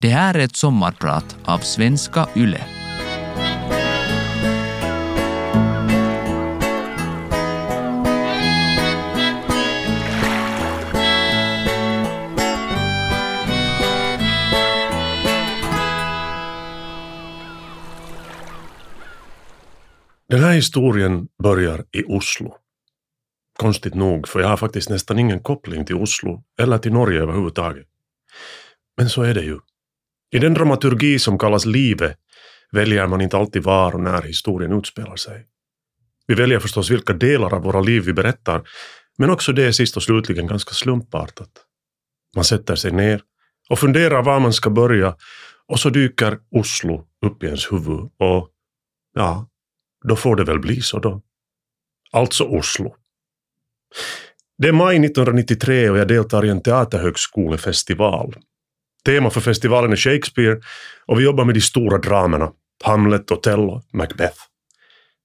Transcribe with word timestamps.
Det 0.00 0.08
här 0.08 0.34
är 0.34 0.38
ett 0.38 0.56
sommarprat 0.56 1.36
av 1.44 1.58
Svenska 1.58 2.28
Yle. 2.36 2.60
Den 20.28 20.44
här 20.44 20.52
historien 20.52 21.28
börjar 21.42 21.84
i 21.92 22.04
Oslo. 22.04 22.56
Konstigt 23.58 23.94
nog, 23.94 24.28
för 24.28 24.40
jag 24.40 24.48
har 24.48 24.56
faktiskt 24.56 24.90
nästan 24.90 25.18
ingen 25.18 25.40
koppling 25.40 25.84
till 25.84 25.96
Oslo 25.96 26.42
eller 26.60 26.78
till 26.78 26.92
Norge 26.92 27.22
överhuvudtaget. 27.22 27.86
Men 28.96 29.08
så 29.08 29.22
är 29.22 29.34
det 29.34 29.42
ju. 29.42 29.58
I 30.30 30.38
den 30.38 30.54
dramaturgi 30.54 31.18
som 31.18 31.38
kallas 31.38 31.66
livet 31.66 32.16
väljer 32.72 33.06
man 33.06 33.20
inte 33.20 33.36
alltid 33.36 33.62
var 33.62 33.94
och 33.94 34.00
när 34.00 34.22
historien 34.22 34.72
utspelar 34.72 35.16
sig. 35.16 35.46
Vi 36.26 36.34
väljer 36.34 36.58
förstås 36.58 36.90
vilka 36.90 37.12
delar 37.12 37.54
av 37.54 37.62
våra 37.62 37.80
liv 37.80 38.02
vi 38.02 38.12
berättar, 38.12 38.68
men 39.18 39.30
också 39.30 39.52
det 39.52 39.64
är 39.64 39.72
sist 39.72 39.96
och 39.96 40.02
slutligen 40.02 40.46
ganska 40.46 40.74
slumpartat. 40.74 41.50
Man 42.34 42.44
sätter 42.44 42.76
sig 42.76 42.92
ner 42.92 43.22
och 43.68 43.78
funderar 43.78 44.22
var 44.22 44.40
man 44.40 44.52
ska 44.52 44.70
börja 44.70 45.16
och 45.66 45.80
så 45.80 45.90
dyker 45.90 46.38
Oslo 46.50 47.06
upp 47.26 47.42
i 47.42 47.46
ens 47.46 47.72
huvud 47.72 48.10
och 48.18 48.50
ja, 49.14 49.48
då 50.08 50.16
får 50.16 50.36
det 50.36 50.44
väl 50.44 50.58
bli 50.58 50.80
så 50.80 50.98
då. 50.98 51.22
Alltså 52.12 52.44
Oslo. 52.44 52.96
Det 54.58 54.68
är 54.68 54.72
maj 54.72 54.96
1993 54.96 55.90
och 55.90 55.98
jag 55.98 56.08
deltar 56.08 56.44
i 56.44 56.48
en 56.48 56.62
teaterhögskolefestival. 56.62 58.36
Tema 59.06 59.30
för 59.30 59.40
festivalen 59.40 59.92
är 59.92 59.96
Shakespeare 59.96 60.60
och 61.06 61.18
vi 61.18 61.24
jobbar 61.24 61.44
med 61.44 61.54
de 61.54 61.60
stora 61.60 61.98
dramerna, 61.98 62.50
Hamlet, 62.84 63.30
Othello, 63.30 63.82
Macbeth. 63.92 64.38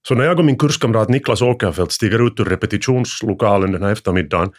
Så 0.08 0.16
när 0.16 0.24
jag 0.24 0.40
och 0.40 0.46
min 0.46 0.58
kurskamrat 0.58 1.10
Niklas 1.10 1.42
Åkerfeldt 1.42 1.92
stiger 1.92 2.28
ut 2.28 2.40
ur 2.40 2.46
repetitionslokalen 2.46 3.72
den 3.72 3.84
här 3.84 3.92
eftermiddagen 3.92 4.52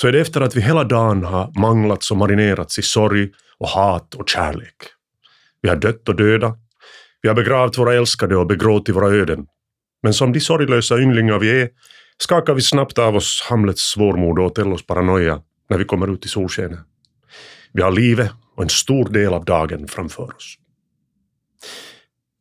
så 0.00 0.08
är 0.08 0.12
det 0.12 0.20
efter 0.20 0.40
att 0.40 0.56
vi 0.56 0.60
hela 0.60 0.84
dagen 0.84 1.24
har 1.24 1.60
manglats 1.60 2.10
och 2.10 2.16
marinerats 2.16 2.78
i 2.78 2.82
sorg 2.82 3.28
och 3.58 3.68
hat 3.68 4.14
och 4.14 4.28
kärlek. 4.28 4.76
Vi 5.62 5.68
har 5.68 5.76
dött 5.76 6.08
och 6.08 6.16
döda. 6.16 6.54
Vi 7.22 7.28
har 7.28 7.36
begravt 7.36 7.78
våra 7.78 7.94
älskade 7.94 8.36
och 8.36 8.46
begråtit 8.46 8.96
våra 8.96 9.08
öden. 9.08 9.46
Men 10.02 10.14
som 10.14 10.32
de 10.32 10.40
sorglösa 10.40 10.98
ynglingar 10.98 11.38
vi 11.38 11.62
är 11.62 11.68
skakar 12.22 12.54
vi 12.54 12.62
snabbt 12.62 12.98
av 12.98 13.16
oss 13.16 13.46
Hamlets 13.50 13.82
svårmod 13.82 14.38
och 14.38 14.44
Othellos 14.44 14.86
paranoia 14.86 15.40
när 15.70 15.78
vi 15.78 15.84
kommer 15.84 16.12
ut 16.12 16.24
i 16.24 16.28
solskenet. 16.28 16.78
Vi 17.72 17.82
har 17.82 17.90
livet 17.90 18.32
och 18.58 18.64
en 18.64 18.68
stor 18.68 19.08
del 19.08 19.32
av 19.32 19.44
dagen 19.44 19.88
framför 19.88 20.36
oss. 20.36 20.56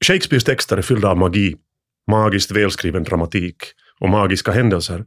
Shakespeares 0.06 0.44
texter 0.44 0.78
är 0.78 0.82
fyllda 0.82 1.10
av 1.10 1.18
magi, 1.18 1.56
magiskt 2.12 2.52
välskriven 2.52 3.04
dramatik 3.04 3.56
och 4.00 4.10
magiska 4.10 4.52
händelser. 4.52 5.06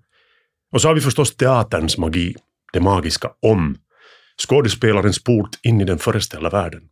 Och 0.73 0.81
så 0.81 0.89
har 0.89 0.95
vi 0.95 1.01
förstås 1.01 1.37
teaterns 1.37 1.99
magi, 1.99 2.35
det 2.73 2.81
magiska 2.81 3.31
om, 3.41 3.77
skådespelarens 4.49 5.25
port 5.25 5.51
in 5.63 5.81
i 5.81 5.85
den 5.85 5.99
föreställda 5.99 6.51
världen. 6.51 6.83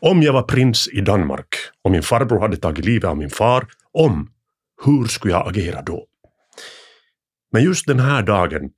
Om 0.00 0.22
jag 0.22 0.32
var 0.32 0.42
prins 0.42 0.88
i 0.88 1.00
Danmark 1.00 1.56
och 1.82 1.90
min 1.90 2.02
farbror 2.02 2.40
hade 2.40 2.56
tagit 2.56 2.84
livet 2.84 3.10
av 3.10 3.16
min 3.16 3.30
far, 3.30 3.66
om, 3.92 4.30
hur 4.84 5.04
skulle 5.04 5.34
jag 5.34 5.48
agera 5.48 5.82
då? 5.82 6.06
Men 7.52 7.64
just 7.64 7.86
den 7.86 8.00
här 8.00 8.22
dagen 8.22 8.70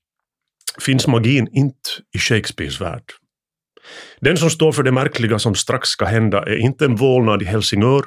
finns 0.81 1.07
magin 1.07 1.49
inte 1.53 1.91
i 2.15 2.19
Shakespeares 2.19 2.81
värld. 2.81 3.13
Den 4.21 4.37
som 4.37 4.51
står 4.51 4.73
för 4.73 4.83
det 4.83 4.93
märkliga 4.93 5.39
som 5.39 5.55
strax 5.55 5.89
ska 5.89 6.05
hända 6.05 6.43
är 6.43 6.57
inte 6.57 6.85
en 6.85 6.97
vålnad 6.97 7.43
i 7.43 7.45
Helsingör 7.45 8.05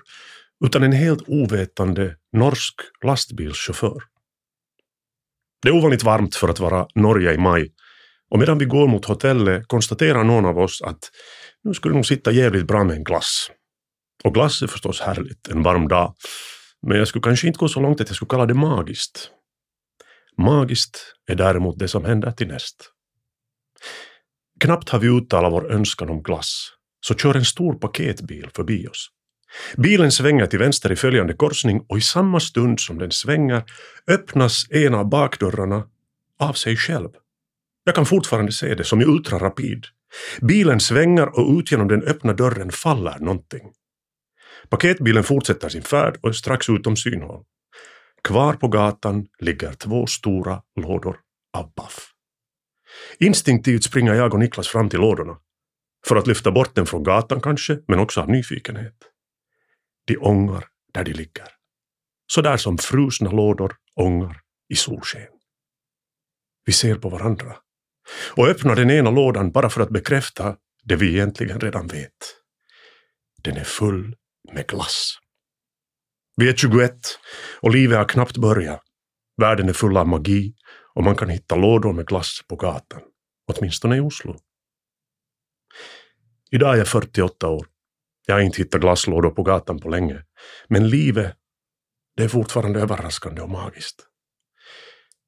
utan 0.65 0.83
en 0.83 0.91
helt 0.91 1.23
ovetande 1.27 2.15
norsk 2.33 2.75
lastbilschaufför. 3.03 4.03
Det 5.61 5.69
är 5.69 5.75
ovanligt 5.75 6.03
varmt 6.03 6.35
för 6.35 6.47
att 6.47 6.59
vara 6.59 6.87
Norge 6.95 7.33
i 7.33 7.37
maj 7.37 7.71
och 8.29 8.39
medan 8.39 8.57
vi 8.57 8.65
går 8.65 8.87
mot 8.87 9.05
hotellet 9.05 9.67
konstaterar 9.67 10.23
någon 10.23 10.45
av 10.45 10.57
oss 10.57 10.81
att 10.81 10.99
nu 11.63 11.73
skulle 11.73 11.95
nog 11.95 12.05
sitta 12.05 12.31
jävligt 12.31 12.67
bra 12.67 12.83
med 12.83 12.95
en 12.95 13.03
glass. 13.03 13.51
Och 14.23 14.33
glass 14.33 14.61
är 14.61 14.67
förstås 14.67 15.01
härligt 15.01 15.47
en 15.47 15.63
varm 15.63 15.87
dag, 15.87 16.15
men 16.87 16.97
jag 16.97 17.07
skulle 17.07 17.23
kanske 17.23 17.47
inte 17.47 17.57
gå 17.57 17.67
så 17.67 17.79
långt 17.79 18.01
att 18.01 18.09
jag 18.09 18.15
skulle 18.15 18.29
kalla 18.29 18.45
det 18.45 18.53
magiskt. 18.53 19.31
Magiskt 20.37 21.15
är 21.27 21.35
däremot 21.35 21.79
det 21.79 21.87
som 21.87 22.05
händer 22.05 22.31
till 22.31 22.47
näst. 22.47 22.91
Knappt 24.59 24.89
har 24.89 24.99
vi 24.99 25.07
uttalat 25.07 25.53
vår 25.53 25.71
önskan 25.71 26.09
om 26.09 26.23
glass, 26.23 26.69
så 27.01 27.13
kör 27.13 27.35
en 27.35 27.45
stor 27.45 27.73
paketbil 27.73 28.49
förbi 28.55 28.87
oss. 28.87 29.09
Bilen 29.77 30.11
svänger 30.11 30.45
till 30.45 30.59
vänster 30.59 30.91
i 30.91 30.95
följande 30.95 31.33
korsning 31.33 31.85
och 31.89 31.97
i 31.97 32.01
samma 32.01 32.39
stund 32.39 32.79
som 32.79 32.97
den 32.97 33.11
svänger 33.11 33.63
öppnas 34.07 34.65
en 34.69 34.95
av 34.95 35.09
bakdörrarna 35.09 35.83
av 36.39 36.53
sig 36.53 36.77
själv. 36.77 37.09
Jag 37.83 37.95
kan 37.95 38.05
fortfarande 38.05 38.51
se 38.51 38.75
det 38.75 38.83
som 38.83 39.01
i 39.01 39.05
ultrarapid. 39.05 39.85
Bilen 40.41 40.79
svänger 40.79 41.39
och 41.39 41.59
ut 41.59 41.71
genom 41.71 41.87
den 41.87 42.03
öppna 42.03 42.33
dörren 42.33 42.71
faller 42.71 43.19
någonting. 43.19 43.71
Paketbilen 44.69 45.23
fortsätter 45.23 45.69
sin 45.69 45.81
färd 45.81 46.17
och 46.21 46.29
är 46.29 46.33
strax 46.33 46.69
utom 46.69 46.95
synhåll. 46.95 47.43
Kvar 48.23 48.53
på 48.53 48.67
gatan 48.67 49.25
ligger 49.39 49.73
två 49.73 50.05
stora 50.05 50.61
lådor 50.81 51.17
av 51.57 51.73
baff. 51.75 52.13
Instinktivt 53.19 53.83
springer 53.83 54.13
jag 54.13 54.33
och 54.33 54.39
Niklas 54.39 54.67
fram 54.67 54.89
till 54.89 54.99
lådorna. 54.99 55.37
För 56.07 56.15
att 56.15 56.27
lyfta 56.27 56.51
bort 56.51 56.75
dem 56.75 56.85
från 56.85 57.03
gatan 57.03 57.41
kanske, 57.41 57.79
men 57.87 57.99
också 57.99 58.21
av 58.21 58.29
nyfikenhet. 58.29 58.97
De 60.07 60.17
ångar 60.17 60.65
där 60.93 61.03
de 61.03 61.13
ligger. 61.13 61.47
Så 62.31 62.41
där 62.41 62.57
som 62.57 62.77
frusna 62.77 63.31
lådor 63.31 63.75
ångar 63.95 64.41
i 64.69 64.75
solsken. 64.75 65.27
Vi 66.65 66.73
ser 66.73 66.95
på 66.95 67.09
varandra 67.09 67.55
och 68.31 68.47
öppnar 68.47 68.75
den 68.75 68.91
ena 68.91 69.11
lådan 69.11 69.51
bara 69.51 69.69
för 69.69 69.81
att 69.81 69.89
bekräfta 69.89 70.55
det 70.83 70.95
vi 70.95 71.09
egentligen 71.13 71.59
redan 71.59 71.87
vet. 71.87 72.35
Den 73.43 73.57
är 73.57 73.63
full 73.63 74.15
med 74.53 74.67
glass. 74.67 75.13
Vi 76.37 76.49
är 76.49 76.55
21 76.55 76.93
och 77.61 77.71
livet 77.71 77.97
har 77.97 78.05
knappt 78.05 78.37
börjat. 78.37 78.81
Världen 79.41 79.69
är 79.69 79.73
full 79.73 79.97
av 79.97 80.07
magi 80.07 80.53
och 80.99 81.05
man 81.05 81.15
kan 81.15 81.29
hitta 81.29 81.55
lådor 81.55 81.93
med 81.93 82.07
glass 82.07 82.41
på 82.47 82.55
gatan. 82.55 83.01
Åtminstone 83.47 83.97
i 83.97 83.99
Oslo. 83.99 84.35
Idag 86.51 86.73
är 86.73 86.77
jag 86.77 86.87
48 86.87 87.47
år. 87.47 87.67
Jag 88.25 88.35
har 88.35 88.41
inte 88.41 88.57
hittat 88.57 88.81
glasslådor 88.81 89.29
på 89.29 89.43
gatan 89.43 89.79
på 89.79 89.89
länge. 89.89 90.23
Men 90.67 90.89
livet, 90.89 91.35
det 92.17 92.23
är 92.23 92.27
fortfarande 92.27 92.79
överraskande 92.81 93.41
och 93.41 93.49
magiskt. 93.49 94.07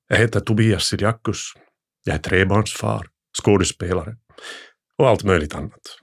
Jag 0.07 0.17
heter 0.17 0.39
Tobias 0.39 0.83
Siriakus. 0.83 1.53
Jag 2.03 2.15
är 2.15 2.19
trebarnsfar, 2.19 3.07
skådespelare 3.43 4.17
och 4.97 5.09
allt 5.09 5.23
möjligt 5.23 5.55
annat. 5.55 5.97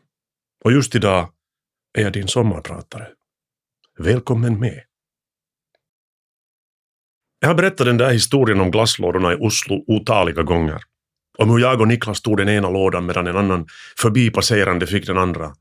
Och 0.65 0.73
just 0.73 0.95
idag 0.95 1.33
är 1.99 2.03
jag 2.03 2.13
din 2.13 2.29
sommarpratare. 2.29 3.09
Välkommen 3.99 4.61
med. 4.61 4.88
Jag 7.41 7.49
har 7.49 7.55
berättat 7.55 7.87
den 7.87 7.97
där 7.97 8.11
historien 8.11 8.61
om 8.61 8.71
glasslådorna 8.71 9.33
i 9.33 9.37
Oslo 9.37 9.85
otaliga 9.87 10.43
gånger. 10.43 10.83
Om 11.39 11.51
hur 11.51 11.59
jag 11.59 11.81
och 11.81 11.89
Niklas 11.89 12.23
tog 12.23 12.37
den 12.37 12.49
ena 12.49 12.71
lådan 12.71 13.07
medan 13.07 13.27
en 13.27 13.37
annan 13.37 13.67
förbipasserande 13.99 14.87
fick 14.87 15.07
den 15.07 15.19
andra. 15.19 15.55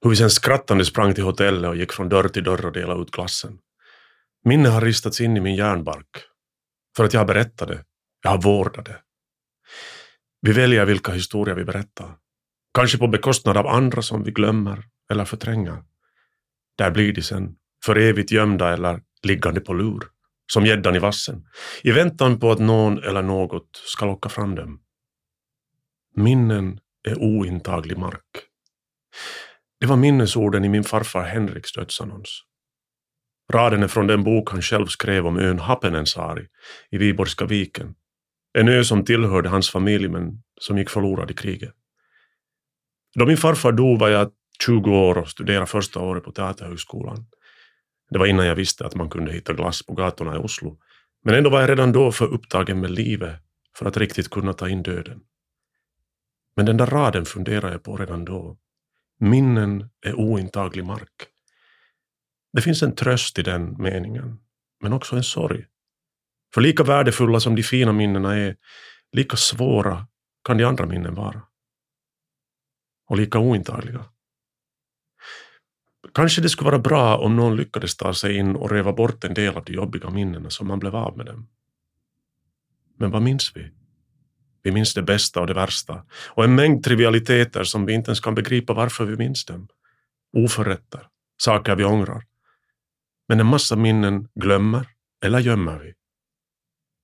Hur 0.00 0.10
vi 0.10 0.16
sen 0.16 0.30
skrattande 0.30 0.84
sprang 0.84 1.14
till 1.14 1.24
hotellet 1.24 1.68
och 1.68 1.76
gick 1.76 1.92
från 1.92 2.08
dörr 2.08 2.28
till 2.28 2.44
dörr 2.44 2.66
och 2.66 2.72
delade 2.72 3.02
ut 3.02 3.10
glassen. 3.10 3.58
Minne 4.44 4.68
har 4.68 4.80
ristats 4.80 5.20
in 5.20 5.36
i 5.36 5.40
min 5.40 5.54
hjärnbark. 5.54 6.06
För 6.96 7.04
att 7.04 7.12
jag 7.12 7.20
har 7.20 7.26
berättat 7.26 7.68
det. 7.68 7.84
Jag 8.22 8.30
har 8.30 8.42
vårdat 8.42 8.84
det. 8.84 8.96
Vi 10.40 10.52
väljer 10.52 10.84
vilka 10.84 11.12
historier 11.12 11.54
vi 11.54 11.64
berättar. 11.64 12.14
Kanske 12.74 12.98
på 12.98 13.08
bekostnad 13.08 13.56
av 13.56 13.66
andra 13.66 14.02
som 14.02 14.24
vi 14.24 14.30
glömmer 14.30 14.84
eller 15.10 15.24
förtränger. 15.24 15.82
Där 16.78 16.90
blir 16.90 17.12
de 17.12 17.22
sen, 17.22 17.54
för 17.84 17.96
evigt 17.96 18.30
gömda 18.30 18.72
eller 18.72 19.00
liggande 19.22 19.60
på 19.60 19.74
lur 19.74 20.04
som 20.52 20.66
gäddan 20.66 20.96
i 20.96 20.98
vassen, 20.98 21.46
i 21.82 21.90
väntan 21.90 22.40
på 22.40 22.50
att 22.50 22.58
någon 22.58 23.04
eller 23.04 23.22
något 23.22 23.70
ska 23.72 24.06
locka 24.06 24.28
fram 24.28 24.54
dem. 24.54 24.80
Minnen 26.16 26.80
är 27.08 27.18
ointaglig 27.18 27.98
mark. 27.98 28.46
Det 29.80 29.86
var 29.86 29.96
minnesorden 29.96 30.64
i 30.64 30.68
min 30.68 30.84
farfar 30.84 31.22
Henriks 31.22 31.72
dödsannons. 31.72 32.42
Raden 33.52 33.82
är 33.82 33.88
från 33.88 34.06
den 34.06 34.24
bok 34.24 34.50
han 34.50 34.62
själv 34.62 34.86
skrev 34.86 35.26
om 35.26 35.38
ön 35.38 35.58
Hapenensaari 35.58 36.46
i 36.90 36.98
Viborgska 36.98 37.44
viken. 37.44 37.94
En 38.58 38.68
ö 38.68 38.84
som 38.84 39.04
tillhörde 39.04 39.48
hans 39.48 39.70
familj 39.70 40.08
men 40.08 40.42
som 40.60 40.78
gick 40.78 40.90
förlorad 40.90 41.30
i 41.30 41.34
kriget. 41.34 41.74
Då 43.18 43.26
min 43.26 43.36
farfar 43.36 43.72
dog 43.72 43.98
var 43.98 44.08
jag 44.08 44.30
20 44.66 44.90
år 44.90 45.18
och 45.18 45.28
studerade 45.28 45.66
första 45.66 46.00
året 46.00 46.24
på 46.24 46.32
Teaterhögskolan. 46.32 47.26
Det 48.10 48.18
var 48.18 48.26
innan 48.26 48.46
jag 48.46 48.54
visste 48.54 48.86
att 48.86 48.94
man 48.94 49.10
kunde 49.10 49.32
hitta 49.32 49.52
glass 49.52 49.86
på 49.86 49.94
gatorna 49.94 50.34
i 50.34 50.38
Oslo. 50.38 50.78
Men 51.24 51.34
ändå 51.34 51.50
var 51.50 51.60
jag 51.60 51.70
redan 51.70 51.92
då 51.92 52.12
för 52.12 52.26
upptagen 52.26 52.80
med 52.80 52.90
livet 52.90 53.36
för 53.76 53.86
att 53.86 53.96
riktigt 53.96 54.30
kunna 54.30 54.52
ta 54.52 54.68
in 54.68 54.82
döden. 54.82 55.20
Men 56.56 56.66
den 56.66 56.76
där 56.76 56.86
raden 56.86 57.24
funderade 57.24 57.72
jag 57.72 57.82
på 57.82 57.96
redan 57.96 58.24
då. 58.24 58.58
Minnen 59.20 59.90
är 60.06 60.14
ointaglig 60.14 60.84
mark. 60.84 61.26
Det 62.52 62.62
finns 62.62 62.82
en 62.82 62.94
tröst 62.94 63.38
i 63.38 63.42
den 63.42 63.82
meningen, 63.82 64.38
men 64.82 64.92
också 64.92 65.16
en 65.16 65.24
sorg. 65.24 65.66
För 66.54 66.60
lika 66.60 66.84
värdefulla 66.84 67.40
som 67.40 67.54
de 67.56 67.62
fina 67.62 67.92
minnena 67.92 68.36
är, 68.36 68.56
lika 69.12 69.36
svåra 69.36 70.06
kan 70.44 70.56
de 70.56 70.64
andra 70.64 70.86
minnen 70.86 71.14
vara. 71.14 71.42
Och 73.08 73.16
lika 73.16 73.38
ointagliga. 73.38 74.04
Kanske 76.14 76.40
det 76.40 76.48
skulle 76.48 76.70
vara 76.70 76.78
bra 76.78 77.16
om 77.18 77.36
någon 77.36 77.56
lyckades 77.56 77.96
ta 77.96 78.14
sig 78.14 78.36
in 78.36 78.56
och 78.56 78.70
röva 78.70 78.92
bort 78.92 79.24
en 79.24 79.34
del 79.34 79.56
av 79.56 79.64
de 79.64 79.72
jobbiga 79.72 80.10
minnena 80.10 80.50
som 80.50 80.66
man 80.66 80.78
blev 80.78 80.96
av 80.96 81.16
med 81.16 81.26
dem. 81.26 81.48
Men 82.98 83.10
vad 83.10 83.22
minns 83.22 83.52
vi? 83.56 83.70
Vi 84.62 84.72
minns 84.72 84.94
det 84.94 85.02
bästa 85.02 85.40
och 85.40 85.46
det 85.46 85.54
värsta 85.54 86.04
och 86.28 86.44
en 86.44 86.54
mängd 86.54 86.84
trivialiteter 86.84 87.64
som 87.64 87.86
vi 87.86 87.92
inte 87.92 88.08
ens 88.08 88.20
kan 88.20 88.34
begripa 88.34 88.72
varför 88.72 89.04
vi 89.04 89.16
minns 89.16 89.44
dem. 89.44 89.68
Oförrätter, 90.32 91.06
saker 91.36 91.76
vi 91.76 91.84
ångrar. 91.84 92.24
Men 93.28 93.40
en 93.40 93.46
massa 93.46 93.76
minnen 93.76 94.28
glömmer 94.34 94.86
eller 95.24 95.38
gömmer 95.38 95.78
vi. 95.78 95.92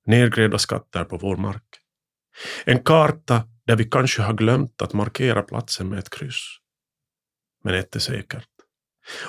Nedgrävda 0.07 0.59
skatter 0.59 1.05
på 1.05 1.17
vår 1.17 1.37
mark. 1.37 1.81
En 2.65 2.83
karta 2.83 3.49
där 3.67 3.77
vi 3.77 3.85
kanske 3.85 4.23
har 4.23 4.35
glömt 4.35 4.83
att 4.83 4.93
markera 4.93 5.43
platsen 5.43 5.89
med 5.89 5.99
ett 5.99 6.11
kryss. 6.11 6.59
Men 7.65 7.75
ett 7.75 7.97
är 7.97 8.01
säkert. 8.01 8.56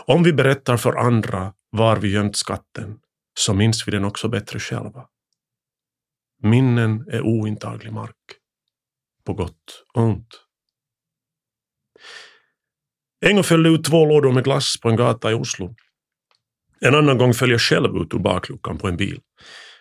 Om 0.05 0.23
vi 0.23 0.33
berättar 0.33 0.77
för 0.77 0.93
andra 0.93 1.53
var 1.69 1.97
vi 1.97 2.11
gömt 2.11 2.35
skatten 2.35 2.99
så 3.39 3.53
minns 3.53 3.87
vi 3.87 3.91
den 3.91 4.05
också 4.05 4.27
bättre 4.27 4.59
själva. 4.59 5.05
Minnen 6.43 7.05
är 7.11 7.21
ointaglig 7.21 7.93
mark. 7.93 8.15
På 9.25 9.33
gott 9.33 9.83
och 9.93 10.03
ont. 10.03 10.43
En 13.19 13.35
gång 13.35 13.43
föll 13.43 13.63
det 13.63 13.69
ut 13.69 13.83
två 13.83 14.05
lådor 14.05 14.31
med 14.31 14.43
glass 14.43 14.75
på 14.81 14.89
en 14.89 14.95
gata 14.95 15.31
i 15.31 15.33
Oslo. 15.33 15.75
En 16.79 16.95
annan 16.95 17.17
gång 17.17 17.33
föll 17.33 17.51
jag 17.51 17.61
själv 17.61 17.95
ut 17.95 18.13
ur 18.13 18.19
bakluckan 18.19 18.77
på 18.77 18.87
en 18.87 18.97
bil. 18.97 19.19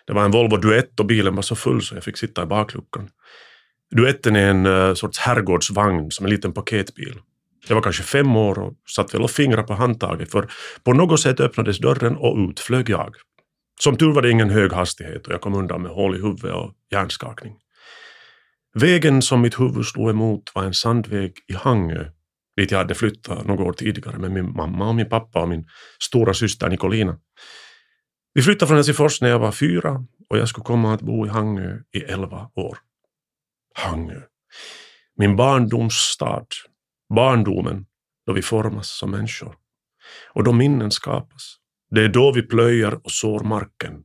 Det 0.07 0.13
var 0.13 0.25
en 0.25 0.31
Volvo 0.31 0.57
Duett 0.57 0.99
och 0.99 1.05
bilen 1.05 1.35
var 1.35 1.41
så 1.41 1.55
full 1.55 1.81
så 1.81 1.95
jag 1.95 2.03
fick 2.03 2.17
sitta 2.17 2.43
i 2.43 2.45
bakluckan. 2.45 3.09
Duetten 3.95 4.35
är 4.35 4.49
en 4.49 4.65
eh, 4.65 4.93
sorts 4.93 5.19
herrgårdsvagn 5.19 6.11
som 6.11 6.25
en 6.25 6.29
liten 6.29 6.53
paketbil. 6.53 7.19
Jag 7.69 7.75
var 7.75 7.83
kanske 7.83 8.03
fem 8.03 8.35
år 8.35 8.59
och 8.59 8.73
satt 8.95 9.13
väl 9.13 9.21
och 9.21 9.31
fingrade 9.31 9.67
på 9.67 9.73
handtaget 9.73 10.31
för 10.31 10.51
på 10.83 10.93
något 10.93 11.19
sätt 11.19 11.39
öppnades 11.39 11.79
dörren 11.79 12.15
och 12.17 12.37
ut 12.37 12.59
flög 12.59 12.89
jag. 12.89 13.15
Som 13.79 13.97
tur 13.97 14.13
var 14.13 14.21
det 14.21 14.31
ingen 14.31 14.49
hög 14.49 14.73
hastighet 14.73 15.27
och 15.27 15.33
jag 15.33 15.41
kom 15.41 15.53
undan 15.53 15.81
med 15.81 15.91
hål 15.91 16.15
i 16.15 16.21
huvudet 16.21 16.53
och 16.53 16.73
hjärnskakning. 16.91 17.53
Vägen 18.79 19.21
som 19.21 19.41
mitt 19.41 19.59
huvud 19.59 19.85
slog 19.85 20.09
emot 20.09 20.51
var 20.55 20.63
en 20.63 20.73
sandväg 20.73 21.33
i 21.47 21.53
Hangö 21.53 22.05
dit 22.57 22.71
jag 22.71 22.77
hade 22.77 22.95
flyttat 22.95 23.45
några 23.45 23.63
år 23.63 23.73
tidigare 23.73 24.17
med 24.17 24.31
min 24.31 24.53
mamma 24.53 24.87
och 24.87 24.95
min 24.95 25.09
pappa 25.09 25.41
och 25.41 25.49
min 25.49 25.67
stora 26.03 26.33
syster 26.33 26.69
Nicolina. 26.69 27.19
Vi 28.33 28.41
flyttade 28.41 28.67
från 28.67 28.77
Helsingfors 28.77 29.21
när 29.21 29.29
jag 29.29 29.39
var 29.39 29.51
fyra 29.51 30.05
och 30.29 30.37
jag 30.37 30.49
skulle 30.49 30.63
komma 30.63 30.93
att 30.93 31.01
bo 31.01 31.25
i 31.25 31.29
Hangö 31.29 31.79
i 31.91 31.99
elva 31.99 32.49
år. 32.55 32.77
Hangö. 33.73 34.21
Min 35.17 35.35
barndoms 35.35 35.93
stad. 35.93 36.47
Barndomen, 37.15 37.85
då 38.25 38.33
vi 38.33 38.41
formas 38.41 38.87
som 38.89 39.11
människor. 39.11 39.55
Och 40.33 40.43
då 40.43 40.53
minnen 40.53 40.91
skapas. 40.91 41.55
Det 41.91 42.01
är 42.01 42.09
då 42.09 42.31
vi 42.31 42.41
plöjer 42.41 43.05
och 43.05 43.11
sår 43.11 43.39
marken, 43.39 44.03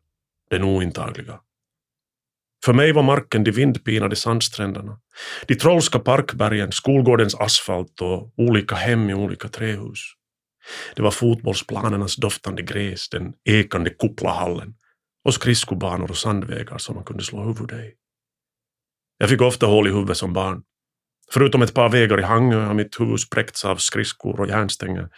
den 0.50 0.64
ointagliga. 0.64 1.40
För 2.64 2.72
mig 2.72 2.92
var 2.92 3.02
marken 3.02 3.44
de 3.44 3.50
vindpinade 3.50 4.16
sandstränderna, 4.16 5.00
de 5.46 5.54
trollska 5.54 5.98
parkbergen, 5.98 6.72
skolgårdens 6.72 7.34
asfalt 7.34 8.00
och 8.00 8.32
olika 8.36 8.74
hem 8.74 9.10
i 9.10 9.14
olika 9.14 9.48
trähus. 9.48 9.98
Det 10.96 11.02
var 11.02 11.10
fotbollsplanernas 11.10 12.16
doftande 12.16 12.62
gräs, 12.62 13.08
den 13.08 13.32
ekande 13.44 13.90
kuplahallen 13.90 14.74
och 15.24 15.34
skridskobanor 15.34 16.10
och 16.10 16.16
sandvägar 16.16 16.78
som 16.78 16.94
man 16.94 17.04
kunde 17.04 17.24
slå 17.24 17.42
huvudet 17.44 17.80
i. 17.80 17.92
Jag 19.18 19.28
fick 19.28 19.40
ofta 19.40 19.66
hål 19.66 19.88
i 19.88 19.90
huvudet 19.90 20.16
som 20.16 20.32
barn. 20.32 20.62
Förutom 21.32 21.62
ett 21.62 21.74
par 21.74 21.88
vägar 21.88 22.20
i 22.20 22.22
Hangö 22.22 22.56
har 22.56 22.74
mitt 22.74 23.00
huvud 23.00 23.20
spräckts 23.20 23.64
av 23.64 23.76
skridskor 23.76 24.40
och 24.40 24.48
järnstänger 24.48 25.08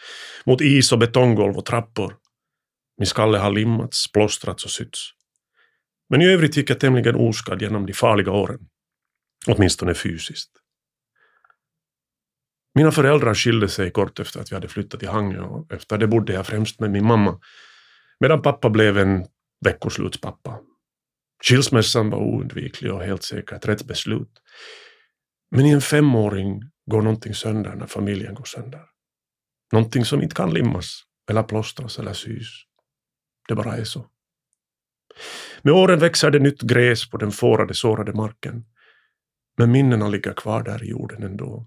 mot 0.46 0.61
is 0.61 0.93
och 0.93 0.99
betonggolv 0.99 1.56
och 1.56 1.66
trappor. 1.66 2.16
Min 2.99 3.06
skalle 3.06 3.38
har 3.38 3.50
limmats, 3.50 4.12
plåstrats 4.12 4.64
och 4.64 4.70
sytts. 4.70 5.11
Men 6.11 6.22
i 6.22 6.26
övrigt 6.26 6.56
gick 6.56 6.70
jag 6.70 6.81
tämligen 6.81 7.16
oskadd 7.16 7.62
genom 7.62 7.87
de 7.87 7.93
farliga 7.93 8.32
åren. 8.32 8.61
Åtminstone 9.46 9.94
fysiskt. 9.94 10.50
Mina 12.75 12.93
föräldrar 12.93 13.34
skilde 13.34 13.69
sig 13.69 13.90
kort 13.90 14.20
efter 14.20 14.40
att 14.40 14.52
vi 14.52 14.55
hade 14.56 14.69
flyttat 14.69 15.00
till 15.00 15.08
Hangö 15.08 15.40
och 15.40 15.72
efter 15.72 15.99
det 15.99 16.06
bodde 16.06 16.32
jag 16.32 16.46
främst 16.46 16.81
med 16.81 16.90
min 16.90 17.06
mamma. 17.06 17.40
Medan 18.20 18.43
pappa 18.43 18.70
blev 18.70 18.99
en 18.99 19.26
veckoslutspappa. 19.64 20.58
Skilsmässan 21.44 22.11
var 22.11 22.19
oundviklig 22.19 22.93
och 22.93 23.05
helt 23.05 23.22
säkert 23.22 23.69
rätt 23.69 23.87
beslut. 23.87 24.31
Men 25.55 25.67
i 25.67 25.71
en 25.71 25.81
femåring 25.81 26.62
går 26.91 27.03
någonting 27.03 27.35
sönder 27.35 27.75
när 27.75 27.87
familjen 27.87 28.35
går 28.35 28.45
sönder. 28.45 28.81
Någonting 29.73 30.05
som 30.05 30.23
inte 30.23 30.35
kan 30.35 30.55
limmas, 30.55 31.03
eller 31.31 31.43
plåstras 31.43 31.99
eller 31.99 32.12
sys. 32.12 32.49
Det 33.49 33.55
bara 33.55 33.77
är 33.77 33.85
så. 33.85 34.06
Med 35.62 35.75
åren 35.75 35.99
växer 35.99 36.31
det 36.31 36.39
nytt 36.39 36.62
gräs 36.62 37.11
på 37.11 37.17
den 37.17 37.31
fårade, 37.31 37.75
sårade 37.75 38.12
marken. 38.12 38.65
Men 39.59 39.71
minnena 39.71 40.09
ligger 40.09 40.33
kvar 40.33 40.62
där 40.62 40.85
i 40.85 40.89
jorden 40.89 41.23
ändå. 41.23 41.67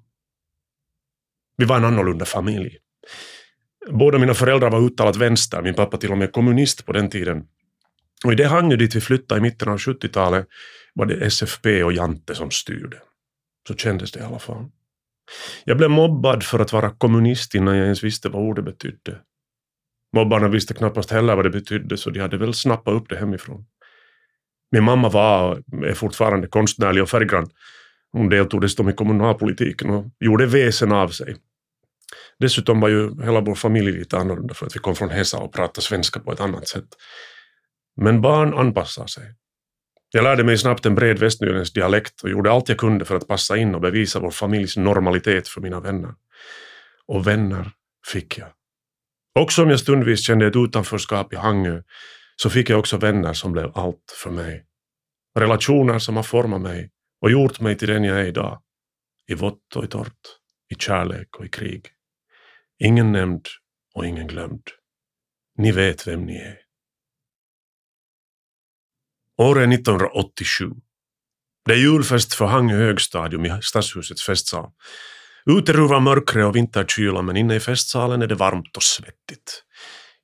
Vi 1.58 1.66
var 1.66 1.78
en 1.78 1.86
annorlunda 1.86 2.26
familj. 2.26 2.78
Båda 3.90 4.20
mina 4.20 4.34
föräldrar 4.34 4.72
var 4.72 4.82
uttalat 4.82 5.16
vänster, 5.16 5.62
min 5.62 5.74
pappa 5.74 5.98
till 5.98 6.12
och 6.12 6.18
med 6.18 6.32
kommunist 6.32 6.86
på 6.86 6.92
den 6.94 7.10
tiden. 7.10 7.48
Och 8.26 8.34
i 8.34 8.36
det 8.36 8.48
hanget 8.48 8.80
dit 8.80 8.96
vi 8.96 9.02
flyttade 9.02 9.40
i 9.40 9.42
mitten 9.42 9.70
av 9.70 9.78
70-talet 9.78 10.48
var 10.94 11.06
det 11.06 11.26
SFP 11.26 11.84
och 11.84 11.94
Jante 11.94 12.36
som 12.36 12.52
styrde. 12.52 13.02
Så 13.68 13.76
kändes 13.76 14.12
det 14.12 14.20
i 14.20 14.24
alla 14.24 14.40
fall. 14.40 14.66
Jag 15.64 15.78
blev 15.78 15.90
mobbad 15.90 16.44
för 16.44 16.60
att 16.60 16.74
vara 16.74 16.90
kommunist 16.90 17.56
innan 17.56 17.78
jag 17.78 17.84
ens 17.84 18.04
visste 18.04 18.30
vad 18.30 18.42
ordet 18.42 18.66
betydde. 18.66 19.22
Mobbarna 20.16 20.48
visste 20.48 20.74
knappast 20.74 21.12
heller 21.12 21.36
vad 21.36 21.46
det 21.46 21.50
betydde 21.50 21.98
så 21.98 22.10
de 22.10 22.20
hade 22.20 22.38
väl 22.38 22.54
snappat 22.54 22.94
upp 22.94 23.10
det 23.10 23.18
hemifrån. 23.18 23.66
Min 24.72 24.84
mamma 24.84 25.10
var 25.10 25.52
och 25.52 25.84
är 25.84 25.94
fortfarande 25.94 26.48
konstnärlig 26.48 27.04
och 27.04 27.10
färggrann. 27.10 27.50
Hon 28.12 28.30
deltog 28.30 28.62
dessutom 28.62 28.90
i 28.90 28.94
kommunalpolitiken 28.94 29.90
och 29.90 30.06
gjorde 30.20 30.46
väsen 30.46 30.92
av 30.92 31.08
sig. 31.08 31.36
Dessutom 32.40 32.80
var 32.80 32.90
ju 32.90 33.24
hela 33.24 33.42
vår 33.42 33.56
familj 33.56 33.92
lite 33.92 34.18
annorlunda 34.18 34.54
för 34.54 34.66
att 34.66 34.76
vi 34.76 34.80
kom 34.80 34.96
från 34.96 35.10
Hesa 35.10 35.38
och 35.38 35.54
pratade 35.54 35.82
svenska 35.82 36.20
på 36.20 36.32
ett 36.32 36.40
annat 36.40 36.68
sätt. 36.68 36.88
Men 38.02 38.22
barn 38.22 38.54
anpassar 38.54 39.08
sig. 39.08 39.34
Jag 40.12 40.24
lärde 40.24 40.44
mig 40.44 40.58
snabbt 40.58 40.86
en 40.86 40.96
bred 40.96 41.20
västnyländsk 41.20 41.74
dialekt 41.74 42.22
och 42.24 42.30
gjorde 42.30 42.52
allt 42.52 42.70
jag 42.70 42.78
kunde 42.78 43.06
för 43.06 43.16
att 43.16 43.28
passa 43.28 43.58
in 43.58 43.76
och 43.76 43.82
bevisa 43.82 44.20
vår 44.20 44.32
familjs 44.32 44.78
normalitet 44.78 45.48
för 45.48 45.62
mina 45.62 45.80
vänner. 45.80 46.14
Och 47.08 47.28
vänner 47.28 47.72
fick 48.08 48.38
jag. 48.38 48.48
Också 49.40 49.64
om 49.64 49.70
jag 49.70 49.80
stundvis 49.80 50.26
kände 50.26 50.48
ett 50.48 50.56
utanförskap 50.56 51.34
i 51.34 51.36
Hangö 51.36 51.82
så 52.36 52.50
fick 52.50 52.70
jag 52.70 52.80
också 52.80 52.98
vänner 52.98 53.34
som 53.34 53.52
blev 53.52 53.72
allt 53.78 54.16
för 54.24 54.32
mig. 54.32 54.66
Relationer 55.40 56.00
som 56.00 56.16
har 56.16 56.24
format 56.24 56.62
mig 56.62 56.92
och 57.22 57.32
gjort 57.32 57.60
mig 57.60 57.78
till 57.78 57.88
den 57.88 58.04
jag 58.04 58.20
är 58.20 58.26
idag. 58.26 58.62
I 59.28 59.34
vått 59.34 59.76
och 59.76 59.84
i 59.84 59.88
torrt, 59.88 60.22
i 60.70 60.76
kärlek 60.76 61.36
och 61.36 61.46
i 61.46 61.50
krig. 61.50 61.86
Ingen 62.80 63.12
nämnd 63.12 63.46
och 63.96 64.06
ingen 64.06 64.28
glömd. 64.28 64.64
Ni 65.58 65.72
vet 65.72 66.08
vem 66.08 66.26
ni 66.26 66.38
är. 66.38 66.67
Året 69.40 69.74
1987. 69.74 70.72
Det 71.66 71.74
är 71.74 71.78
julfest 71.78 72.34
för 72.34 72.46
Hangö 72.46 72.76
högstadium 72.76 73.46
i 73.46 73.60
Stadshusets 73.62 74.24
festsal. 74.24 74.70
Ute 75.46 75.74
ruvar 75.74 76.00
mörkret 76.00 76.46
och 76.46 76.56
vinterkylan, 76.56 77.26
men 77.26 77.38
inne 77.38 77.56
i 77.56 77.60
festsalen 77.60 78.22
är 78.22 78.28
det 78.28 78.36
varmt 78.36 78.78
och 78.78 78.84
svettigt. 78.84 79.64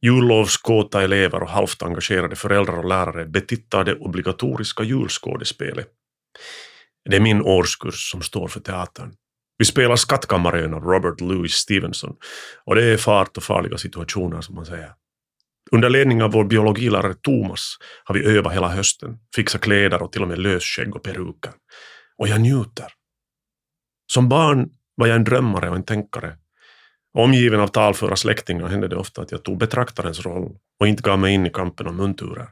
Jullovskåta 0.02 1.04
elever 1.04 1.44
och 1.44 1.50
halvt 1.50 1.84
engagerade 1.84 2.36
föräldrar 2.36 2.78
och 2.78 2.90
lärare 2.90 3.26
betittar 3.26 3.84
det 3.84 3.96
obligatoriska 3.96 4.84
julskådespelet. 4.84 5.88
Det 7.10 7.16
är 7.16 7.22
min 7.22 7.42
årskurs 7.42 8.12
som 8.12 8.22
står 8.22 8.48
för 8.48 8.60
teatern. 8.60 9.14
Vi 9.58 9.66
spelar 9.66 9.96
Skattkammarön 9.96 10.74
av 10.74 10.84
Robert 10.84 11.22
Louis 11.22 11.54
Stevenson 11.54 12.16
och 12.66 12.76
det 12.76 12.84
är 12.84 12.98
fart 12.98 13.38
och 13.38 13.44
farliga 13.44 13.78
situationer 13.78 14.42
som 14.42 14.56
man 14.56 14.66
säger. 14.66 15.03
Under 15.74 15.90
ledning 15.90 16.24
av 16.24 16.32
vår 16.32 16.46
biologilärare 16.46 17.14
Thomas 17.14 17.78
har 18.04 18.16
vi 18.16 18.38
övat 18.38 18.54
hela 18.54 18.68
hösten, 18.68 19.18
fixat 19.36 19.62
kläder 19.62 20.04
och 20.04 20.12
till 20.12 20.22
och 20.22 20.28
med 20.28 20.40
lösskägg 20.40 20.96
och 20.96 21.04
peruker. 21.04 21.52
Och 22.18 22.28
jag 22.28 22.42
njuter. 22.42 22.88
Som 24.12 24.30
barn 24.30 24.70
var 24.96 25.08
jag 25.08 25.16
en 25.16 25.24
drömmare 25.24 25.70
och 25.70 25.76
en 25.76 25.84
tänkare. 25.84 26.38
Omgiven 27.18 27.60
av 27.60 27.68
talföra 27.68 28.16
släktingar 28.16 28.68
hände 28.68 28.88
det 28.88 28.96
ofta 28.96 29.22
att 29.22 29.32
jag 29.32 29.44
tog 29.44 29.58
betraktarens 29.58 30.26
roll 30.26 30.58
och 30.80 30.88
inte 30.88 31.04
gav 31.04 31.20
mig 31.20 31.34
in 31.34 31.46
i 31.46 31.50
kampen 31.50 31.88
om 31.88 31.96
munturer. 31.96 32.50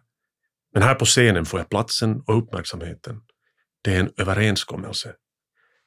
Men 0.73 0.83
här 0.83 0.95
på 0.95 1.05
scenen 1.05 1.45
får 1.45 1.59
jag 1.59 1.69
platsen 1.69 2.23
och 2.27 2.37
uppmärksamheten. 2.37 3.21
Det 3.83 3.95
är 3.95 3.99
en 3.99 4.11
överenskommelse. 4.17 5.13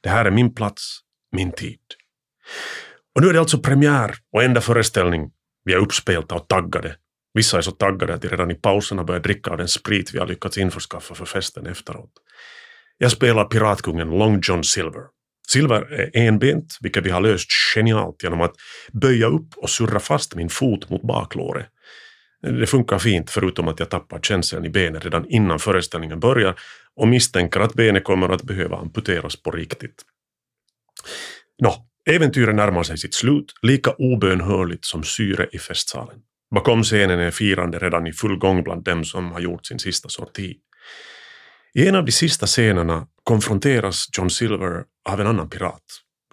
Det 0.02 0.08
här 0.08 0.24
är 0.24 0.30
min 0.30 0.54
plats, 0.54 1.00
min 1.32 1.52
tid. 1.52 1.80
Och 3.14 3.22
nu 3.22 3.28
är 3.28 3.32
det 3.32 3.40
alltså 3.40 3.58
premiär 3.58 4.14
och 4.32 4.42
enda 4.42 4.60
föreställning. 4.60 5.30
Vi 5.64 5.72
är 5.72 5.78
uppspelta 5.78 6.34
och 6.34 6.48
taggade. 6.48 6.96
Vissa 7.34 7.58
är 7.58 7.62
så 7.62 7.70
taggade 7.70 8.14
att 8.14 8.22
de 8.22 8.28
redan 8.28 8.50
i 8.50 8.54
pauserna 8.54 9.04
börjar 9.04 9.20
dricka 9.20 9.50
av 9.50 9.56
den 9.56 9.68
sprit 9.68 10.14
vi 10.14 10.18
har 10.18 10.26
lyckats 10.26 10.58
införskaffa 10.58 11.14
för 11.14 11.24
festen 11.24 11.66
efteråt. 11.66 12.12
Jag 12.98 13.10
spelar 13.10 13.44
piratkungen 13.44 14.10
Long 14.10 14.40
John 14.42 14.64
Silver. 14.64 15.02
Silver 15.48 15.92
är 15.92 16.10
enbent, 16.14 16.78
vilket 16.80 17.06
vi 17.06 17.10
har 17.10 17.20
löst 17.20 17.48
genialt 17.74 18.22
genom 18.22 18.40
att 18.40 18.54
böja 18.92 19.26
upp 19.26 19.54
och 19.56 19.70
surra 19.70 20.00
fast 20.00 20.34
min 20.34 20.48
fot 20.48 20.90
mot 20.90 21.02
baklåret. 21.02 21.66
Det 22.42 22.66
funkar 22.66 22.98
fint 22.98 23.30
förutom 23.30 23.68
att 23.68 23.78
jag 23.78 23.90
tappar 23.90 24.20
känseln 24.20 24.64
i 24.64 24.70
benet 24.70 25.04
redan 25.04 25.28
innan 25.28 25.58
föreställningen 25.58 26.20
börjar 26.20 26.54
och 26.96 27.08
misstänker 27.08 27.60
att 27.60 27.74
benet 27.74 28.04
kommer 28.04 28.28
att 28.28 28.42
behöva 28.42 28.76
amputeras 28.76 29.42
på 29.42 29.50
riktigt. 29.50 30.02
Nå, 31.62 31.86
äventyret 32.10 32.54
närmar 32.54 32.82
sig 32.82 32.98
sitt 32.98 33.14
slut 33.14 33.52
lika 33.62 33.92
obönhörligt 33.98 34.84
som 34.84 35.04
syre 35.04 35.48
i 35.52 35.58
festsalen. 35.58 36.16
Bakom 36.54 36.82
scenen 36.82 37.20
är 37.20 37.30
firande 37.30 37.78
redan 37.78 38.06
i 38.06 38.12
full 38.12 38.38
gång 38.38 38.62
bland 38.62 38.84
dem 38.84 39.04
som 39.04 39.32
har 39.32 39.40
gjort 39.40 39.66
sin 39.66 39.78
sista 39.78 40.08
sorti. 40.08 40.56
I 41.74 41.88
en 41.88 41.94
av 41.94 42.04
de 42.04 42.12
sista 42.12 42.46
scenerna 42.46 43.06
konfronteras 43.22 44.08
John 44.18 44.30
Silver 44.30 44.84
av 45.08 45.20
en 45.20 45.26
annan 45.26 45.50
pirat. 45.50 45.82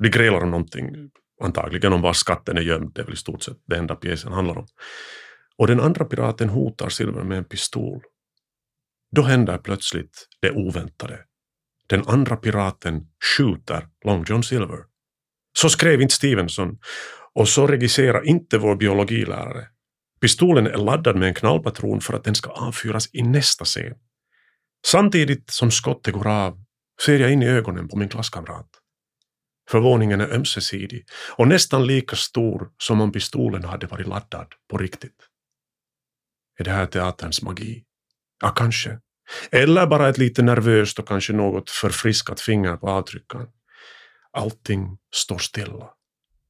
De 0.01 0.09
grälar 0.09 0.41
om 0.41 0.51
någonting, 0.51 1.11
antagligen 1.41 1.93
om 1.93 2.01
var 2.01 2.13
skatten 2.13 2.57
är 2.57 2.61
gömd, 2.61 2.91
det 2.93 3.01
är 3.01 3.05
väl 3.05 3.13
i 3.13 3.17
stort 3.17 3.43
sett 3.43 3.57
det 3.67 3.77
enda 3.77 3.95
pjäsen 3.95 4.31
handlar 4.31 4.57
om. 4.57 4.67
Och 5.57 5.67
den 5.67 5.79
andra 5.79 6.05
piraten 6.05 6.49
hotar 6.49 6.89
Silver 6.89 7.23
med 7.23 7.37
en 7.37 7.45
pistol. 7.45 8.01
Då 9.15 9.21
händer 9.21 9.57
plötsligt 9.57 10.27
det 10.41 10.51
oväntade. 10.51 11.19
Den 11.87 12.07
andra 12.07 12.35
piraten 12.35 13.07
skjuter 13.37 13.87
Long 14.05 14.25
John 14.27 14.43
Silver. 14.43 14.79
Så 15.57 15.69
skrev 15.69 16.01
inte 16.01 16.13
Stevenson 16.13 16.77
och 17.33 17.49
så 17.49 17.67
regisserar 17.67 18.27
inte 18.27 18.57
vår 18.57 18.75
biologilärare. 18.75 19.67
Pistolen 20.21 20.67
är 20.67 20.77
laddad 20.77 21.15
med 21.15 21.27
en 21.27 21.33
knallpatron 21.33 22.01
för 22.01 22.13
att 22.13 22.23
den 22.23 22.35
ska 22.35 22.49
avfyras 22.49 23.09
i 23.13 23.21
nästa 23.21 23.65
scen. 23.65 23.93
Samtidigt 24.85 25.49
som 25.49 25.71
skottet 25.71 26.13
går 26.13 26.27
av 26.27 26.63
ser 27.05 27.19
jag 27.19 27.31
in 27.31 27.43
i 27.43 27.47
ögonen 27.47 27.87
på 27.87 27.97
min 27.97 28.09
klasskamrat. 28.09 28.67
Förvåningen 29.69 30.21
är 30.21 30.33
ömsesidig 30.33 31.05
och 31.35 31.47
nästan 31.47 31.87
lika 31.87 32.15
stor 32.15 32.69
som 32.77 33.01
om 33.01 33.11
pistolen 33.11 33.63
hade 33.63 33.87
varit 33.87 34.07
laddad 34.07 34.47
på 34.69 34.77
riktigt. 34.77 35.27
Är 36.59 36.63
det 36.63 36.71
här 36.71 36.85
teaterns 36.85 37.41
magi? 37.41 37.83
Ja, 38.41 38.49
kanske. 38.49 38.99
Eller 39.51 39.87
bara 39.87 40.09
ett 40.09 40.17
lite 40.17 40.41
nervöst 40.41 40.99
och 40.99 41.07
kanske 41.07 41.33
något 41.33 41.69
förfriskat 41.69 42.39
finger 42.39 42.77
på 42.77 42.89
avtryckaren. 42.89 43.47
Allting 44.31 44.97
står 45.15 45.37
stilla. 45.37 45.89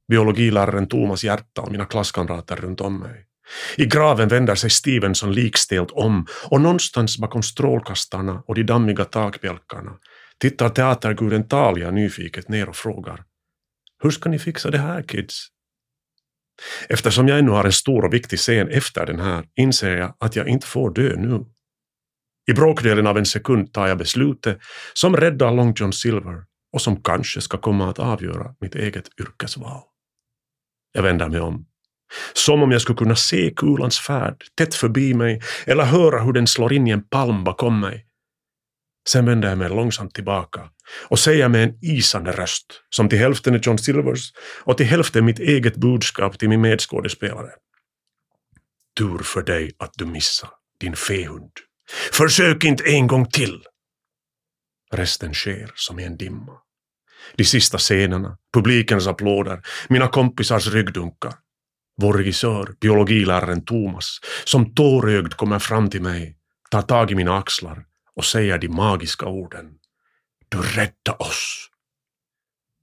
Biologiläraren 0.08 0.88
Thomas 0.88 1.24
hjärta 1.24 1.62
och 1.62 1.72
mina 1.72 1.86
klasskamrater 1.86 2.56
runt 2.56 2.82
om 2.82 3.00
mig. 3.00 3.28
I 3.78 3.86
graven 3.86 4.28
vänder 4.28 4.56
sig 4.56 4.70
Stevenson 4.70 5.34
likstelt 5.34 5.92
om 5.92 6.28
och 6.50 6.62
någonstans 6.62 7.18
bakom 7.18 7.44
strålkastarna 7.44 8.44
och 8.48 8.56
de 8.56 8.64
dammiga 8.64 9.06
takbjälkarna 9.06 9.92
tittar 10.40 10.70
teaterguden 10.70 11.48
Talia 11.48 11.92
nyfiket 11.92 12.50
ner 12.50 12.70
och 12.70 12.76
frågar 12.76 13.24
Hur 14.04 14.12
ska 14.12 14.30
ni 14.30 14.40
fixa 14.40 14.72
det 14.72 14.78
här 14.78 15.04
kids? 15.04 15.48
Eftersom 16.90 17.28
jag 17.28 17.40
ännu 17.40 17.52
har 17.52 17.64
en 17.64 17.72
stor 17.72 18.06
och 18.06 18.14
viktig 18.14 18.40
scen 18.40 18.68
efter 18.70 19.06
den 19.06 19.20
här 19.20 19.46
inser 19.56 19.98
jag 19.98 20.16
att 20.20 20.36
jag 20.36 20.48
inte 20.48 20.68
får 20.68 20.94
dö 20.94 21.16
nu. 21.16 21.46
I 22.52 22.54
bråkdelen 22.54 23.08
av 23.08 23.18
en 23.18 23.26
sekund 23.26 23.74
tar 23.74 23.88
jag 23.88 23.98
beslutet 23.98 24.60
som 24.94 25.18
räddar 25.18 25.52
Long 25.52 25.74
John 25.76 25.94
Silver 25.94 26.44
och 26.74 26.82
som 26.82 27.04
kanske 27.04 27.42
ska 27.42 27.58
komma 27.58 27.90
att 27.90 28.00
avgöra 28.00 28.56
mitt 28.62 28.76
eget 28.76 29.10
yrkesval. 29.20 29.82
Jag 30.94 31.04
vänder 31.04 31.30
mig 31.30 31.40
om. 31.40 31.71
Som 32.34 32.64
om 32.64 32.72
jag 32.72 32.82
skulle 32.82 32.98
kunna 32.98 33.16
se 33.16 33.54
kulans 33.56 34.00
färd 34.00 34.44
tätt 34.58 34.76
förbi 34.76 35.14
mig 35.14 35.42
eller 35.66 35.84
höra 35.84 36.22
hur 36.24 36.34
den 36.34 36.48
slår 36.48 36.74
in 36.74 36.88
i 36.88 36.92
en 36.92 37.04
palm 37.04 37.44
bakom 37.44 37.80
mig. 37.80 38.06
Sen 39.08 39.26
vänder 39.26 39.50
jag 39.50 39.58
mig 39.58 39.70
långsamt 39.70 40.14
tillbaka 40.14 40.70
och 41.08 41.20
säger 41.20 41.48
med 41.48 41.64
en 41.64 41.78
isande 41.82 42.32
röst, 42.32 42.82
som 42.90 43.10
till 43.10 43.20
hälften 43.20 43.56
är 43.56 43.60
John 43.64 43.78
Silvers 43.78 44.32
och 44.60 44.78
till 44.78 44.86
hälften 44.86 45.26
mitt 45.26 45.40
eget 45.40 45.76
budskap 45.76 46.40
till 46.40 46.50
min 46.50 46.62
medskådespelare. 46.62 47.52
Tur 48.98 49.18
för 49.18 49.42
dig 49.42 49.72
att 49.78 49.94
du 49.96 50.06
missade, 50.06 50.54
din 50.80 50.96
fehund. 50.96 51.52
Försök 52.12 52.64
inte 52.64 52.84
en 52.84 53.08
gång 53.08 53.26
till! 53.26 53.64
Resten 54.94 55.34
sker 55.34 55.72
som 55.76 56.00
i 56.00 56.04
en 56.04 56.18
dimma. 56.18 56.54
De 57.36 57.44
sista 57.44 57.78
scenerna, 57.78 58.38
publikens 58.54 59.08
applåder, 59.08 59.62
mina 59.90 60.08
kompisars 60.08 60.68
ryggdunkar. 60.68 61.34
Vår 61.98 62.14
regissör, 62.14 62.76
biologiläraren 62.82 63.66
Thomas, 63.66 64.20
som 64.44 64.74
tårögd 64.74 65.34
kommer 65.34 65.60
fram 65.60 65.90
till 65.90 66.02
mig, 66.02 66.38
tar 66.72 66.82
tag 66.82 67.12
i 67.12 67.16
mina 67.16 67.38
axlar 67.38 67.86
och 68.16 68.26
säger 68.26 68.58
de 68.58 68.68
magiska 68.68 69.26
orden. 69.26 69.72
Du 70.50 70.58
rädda 70.58 71.14
oss. 71.20 71.68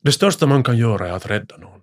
Det 0.02 0.12
största 0.12 0.46
man 0.46 0.62
kan 0.62 0.76
göra 0.76 1.08
är 1.08 1.12
att 1.12 1.26
rädda 1.26 1.56
någon. 1.56 1.80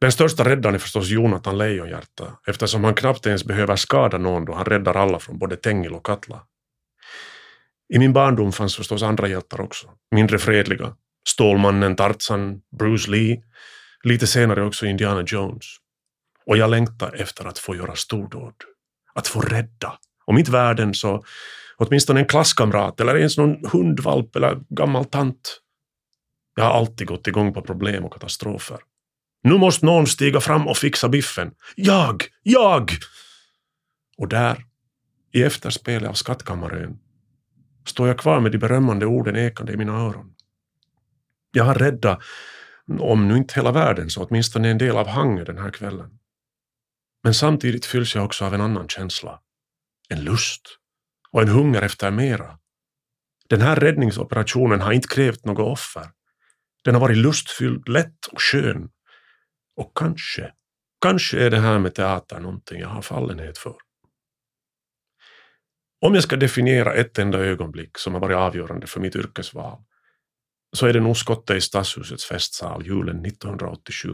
Den 0.00 0.12
största 0.12 0.44
räddaren 0.44 0.74
är 0.74 0.78
förstås 0.78 1.08
Jonathan 1.08 1.58
Lejonhjärta 1.58 2.38
eftersom 2.46 2.84
han 2.84 2.94
knappt 2.94 3.26
ens 3.26 3.44
behöver 3.44 3.76
skada 3.76 4.18
någon 4.18 4.44
då 4.44 4.54
han 4.54 4.64
räddar 4.64 4.94
alla 4.96 5.18
från 5.18 5.38
både 5.38 5.56
Tengil 5.56 5.92
och 5.92 6.06
Katla. 6.06 6.42
I 7.94 7.98
min 7.98 8.12
barndom 8.12 8.52
fanns 8.52 8.76
förstås 8.76 9.02
andra 9.02 9.28
hjältar 9.28 9.60
också, 9.60 9.90
mindre 10.10 10.38
fredliga. 10.38 10.96
Stålmannen 11.28 11.96
Tarzan, 11.96 12.60
Bruce 12.78 13.10
Lee, 13.10 13.42
lite 14.04 14.26
senare 14.26 14.64
också 14.64 14.86
Indiana 14.86 15.24
Jones. 15.26 15.64
Och 16.46 16.56
jag 16.56 16.70
längtar 16.70 17.14
efter 17.14 17.44
att 17.44 17.58
få 17.58 17.76
göra 17.76 17.96
stordåd. 17.96 18.54
Att 19.14 19.26
få 19.26 19.40
rädda, 19.40 19.98
om 20.24 20.38
inte 20.38 20.50
världen 20.50 20.94
så 20.94 21.24
åtminstone 21.76 22.20
en 22.20 22.26
klasskamrat 22.26 23.00
eller 23.00 23.16
ens 23.16 23.38
någon 23.38 23.64
hundvalp 23.72 24.36
eller 24.36 24.60
gammal 24.68 25.04
tant. 25.04 25.60
Jag 26.56 26.64
har 26.64 26.70
alltid 26.70 27.06
gått 27.06 27.26
igång 27.26 27.54
på 27.54 27.62
problem 27.62 28.04
och 28.04 28.12
katastrofer. 28.12 28.78
Nu 29.42 29.58
måste 29.58 29.86
någon 29.86 30.06
stiga 30.06 30.40
fram 30.40 30.68
och 30.68 30.76
fixa 30.76 31.08
biffen. 31.08 31.54
Jag! 31.76 32.24
Jag! 32.42 32.90
Och 34.18 34.28
där, 34.28 34.64
i 35.32 35.42
efterspelet 35.42 36.08
av 36.08 36.14
Skattkammarön, 36.14 36.98
står 37.86 38.08
jag 38.08 38.18
kvar 38.18 38.40
med 38.40 38.52
de 38.52 38.58
berömmande 38.58 39.06
orden 39.06 39.36
ekande 39.36 39.72
i 39.72 39.76
mina 39.76 39.92
öron. 39.92 40.34
Jag 41.52 41.64
har 41.64 41.74
räddat, 41.74 42.18
om 42.98 43.28
nu 43.28 43.36
inte 43.36 43.54
hela 43.54 43.72
världen, 43.72 44.10
så 44.10 44.24
åtminstone 44.24 44.70
en 44.70 44.78
del 44.78 44.96
av 44.96 45.06
Hangö 45.06 45.44
den 45.44 45.58
här 45.58 45.70
kvällen. 45.70 46.18
Men 47.22 47.34
samtidigt 47.34 47.86
fylls 47.86 48.14
jag 48.14 48.24
också 48.24 48.44
av 48.44 48.54
en 48.54 48.60
annan 48.60 48.88
känsla. 48.88 49.40
En 50.08 50.24
lust 50.24 50.62
och 51.30 51.42
en 51.42 51.48
hunger 51.48 51.82
efter 51.82 52.10
mera. 52.10 52.58
Den 53.48 53.60
här 53.60 53.76
räddningsoperationen 53.76 54.80
har 54.80 54.92
inte 54.92 55.08
krävt 55.08 55.44
något 55.44 55.72
offer. 55.72 56.10
Den 56.84 56.94
har 56.94 57.00
varit 57.00 57.16
lustfylld, 57.16 57.88
lätt 57.88 58.26
och 58.26 58.42
skön. 58.42 58.90
Och 59.76 59.92
kanske, 59.94 60.52
kanske 61.00 61.46
är 61.46 61.50
det 61.50 61.58
här 61.58 61.78
med 61.78 61.94
teater 61.94 62.40
någonting 62.40 62.80
jag 62.80 62.88
har 62.88 63.02
fallenhet 63.02 63.58
för. 63.58 63.76
Om 66.00 66.14
jag 66.14 66.22
ska 66.22 66.36
definiera 66.36 66.94
ett 66.94 67.18
enda 67.18 67.38
ögonblick 67.38 67.98
som 67.98 68.14
har 68.14 68.20
varit 68.20 68.36
avgörande 68.36 68.86
för 68.86 69.00
mitt 69.00 69.16
yrkesval, 69.16 69.82
så 70.76 70.86
är 70.86 70.92
det 70.92 71.00
nog 71.00 71.16
skottet 71.16 71.56
i 71.56 71.60
Stadshusets 71.60 72.24
festsal 72.24 72.86
julen 72.86 73.26
1987. 73.26 74.08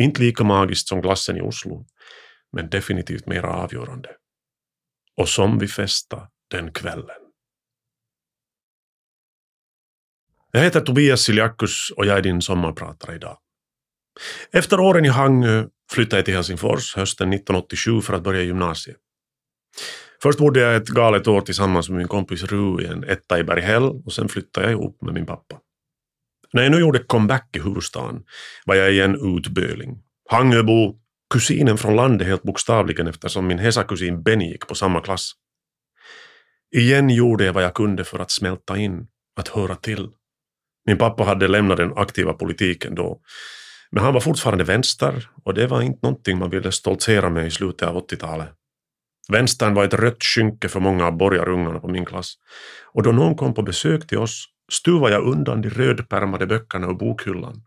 Inte 0.00 0.22
lika 0.22 0.44
magiskt 0.44 0.88
som 0.88 1.00
glassen 1.00 1.36
i 1.36 1.40
Oslo, 1.40 1.86
men 2.52 2.70
definitivt 2.70 3.26
mer 3.26 3.42
avgörande. 3.42 4.08
Och 5.16 5.28
som 5.28 5.58
vi 5.58 5.68
festa 5.68 6.28
den 6.50 6.72
kvällen. 6.72 7.16
Jag 10.52 10.60
heter 10.60 10.80
Tobias 10.80 11.20
Siljakus 11.20 11.90
och 11.96 12.06
jag 12.06 12.18
är 12.18 12.22
din 12.22 12.42
sommarpratare 12.42 13.14
idag. 13.14 13.38
Efter 14.52 14.80
åren 14.80 15.04
i 15.04 15.08
Hangö 15.08 15.66
flyttade 15.92 16.18
jag 16.18 16.24
till 16.24 16.34
Helsingfors 16.34 16.96
hösten 16.96 17.32
1987 17.32 18.00
för 18.00 18.12
att 18.14 18.22
börja 18.22 18.42
gymnasiet. 18.42 18.96
Först 20.22 20.38
bodde 20.38 20.60
jag 20.60 20.76
ett 20.76 20.88
galet 20.88 21.26
år 21.26 21.40
tillsammans 21.40 21.88
med 21.88 21.98
min 21.98 22.08
kompis 22.08 22.42
Ru 22.42 22.82
i 22.82 22.86
en 22.86 23.04
etta 23.04 23.38
i 23.38 23.44
Berghäll 23.44 23.82
och 23.82 24.12
sen 24.12 24.28
flyttade 24.28 24.66
jag 24.66 24.72
ihop 24.72 25.02
med 25.02 25.14
min 25.14 25.26
pappa. 25.26 25.60
När 26.52 26.62
jag 26.62 26.72
nu 26.72 26.78
gjorde 26.78 26.98
comeback 26.98 27.56
i 27.56 27.60
huvudstaden 27.60 28.22
var 28.64 28.74
jag 28.74 28.92
igen 28.92 29.36
utböling. 29.36 30.02
Hangöbo, 30.30 30.94
kusinen 31.34 31.78
från 31.78 31.96
landet 31.96 32.28
helt 32.28 32.42
bokstavligen 32.42 33.06
eftersom 33.06 33.46
min 33.46 33.58
Hesa-kusin 33.58 34.22
Benny 34.22 34.50
gick 34.50 34.66
på 34.66 34.74
samma 34.74 35.00
klass. 35.00 35.32
Igen 36.76 37.10
gjorde 37.10 37.44
jag 37.44 37.52
vad 37.52 37.64
jag 37.64 37.74
kunde 37.74 38.04
för 38.04 38.18
att 38.18 38.30
smälta 38.30 38.76
in, 38.76 39.06
att 39.36 39.48
höra 39.48 39.74
till. 39.74 40.08
Min 40.86 40.98
pappa 40.98 41.24
hade 41.24 41.48
lämnat 41.48 41.76
den 41.76 41.92
aktiva 41.96 42.32
politiken 42.32 42.94
då, 42.94 43.20
men 43.90 44.04
han 44.04 44.14
var 44.14 44.20
fortfarande 44.20 44.64
vänster 44.64 45.30
och 45.44 45.54
det 45.54 45.66
var 45.66 45.82
inte 45.82 45.98
någonting 46.02 46.38
man 46.38 46.50
ville 46.50 46.72
stoltsera 46.72 47.30
med 47.30 47.46
i 47.46 47.50
slutet 47.50 47.88
av 47.88 48.06
80-talet. 48.08 48.48
Vänstern 49.28 49.74
var 49.74 49.84
ett 49.84 49.94
rött 49.94 50.22
skynke 50.24 50.68
för 50.68 50.80
många 50.80 51.06
av 51.06 51.16
borgarungarna 51.16 51.80
på 51.80 51.88
min 51.88 52.04
klass 52.04 52.34
och 52.92 53.02
då 53.02 53.12
någon 53.12 53.36
kom 53.36 53.54
på 53.54 53.62
besök 53.62 54.06
till 54.06 54.18
oss 54.18 54.46
stuvade 54.70 55.14
jag 55.14 55.26
undan 55.26 55.62
de 55.62 55.70
rödpärmade 55.70 56.46
böckerna 56.46 56.86
ur 56.86 56.94
bokhyllan. 56.94 57.62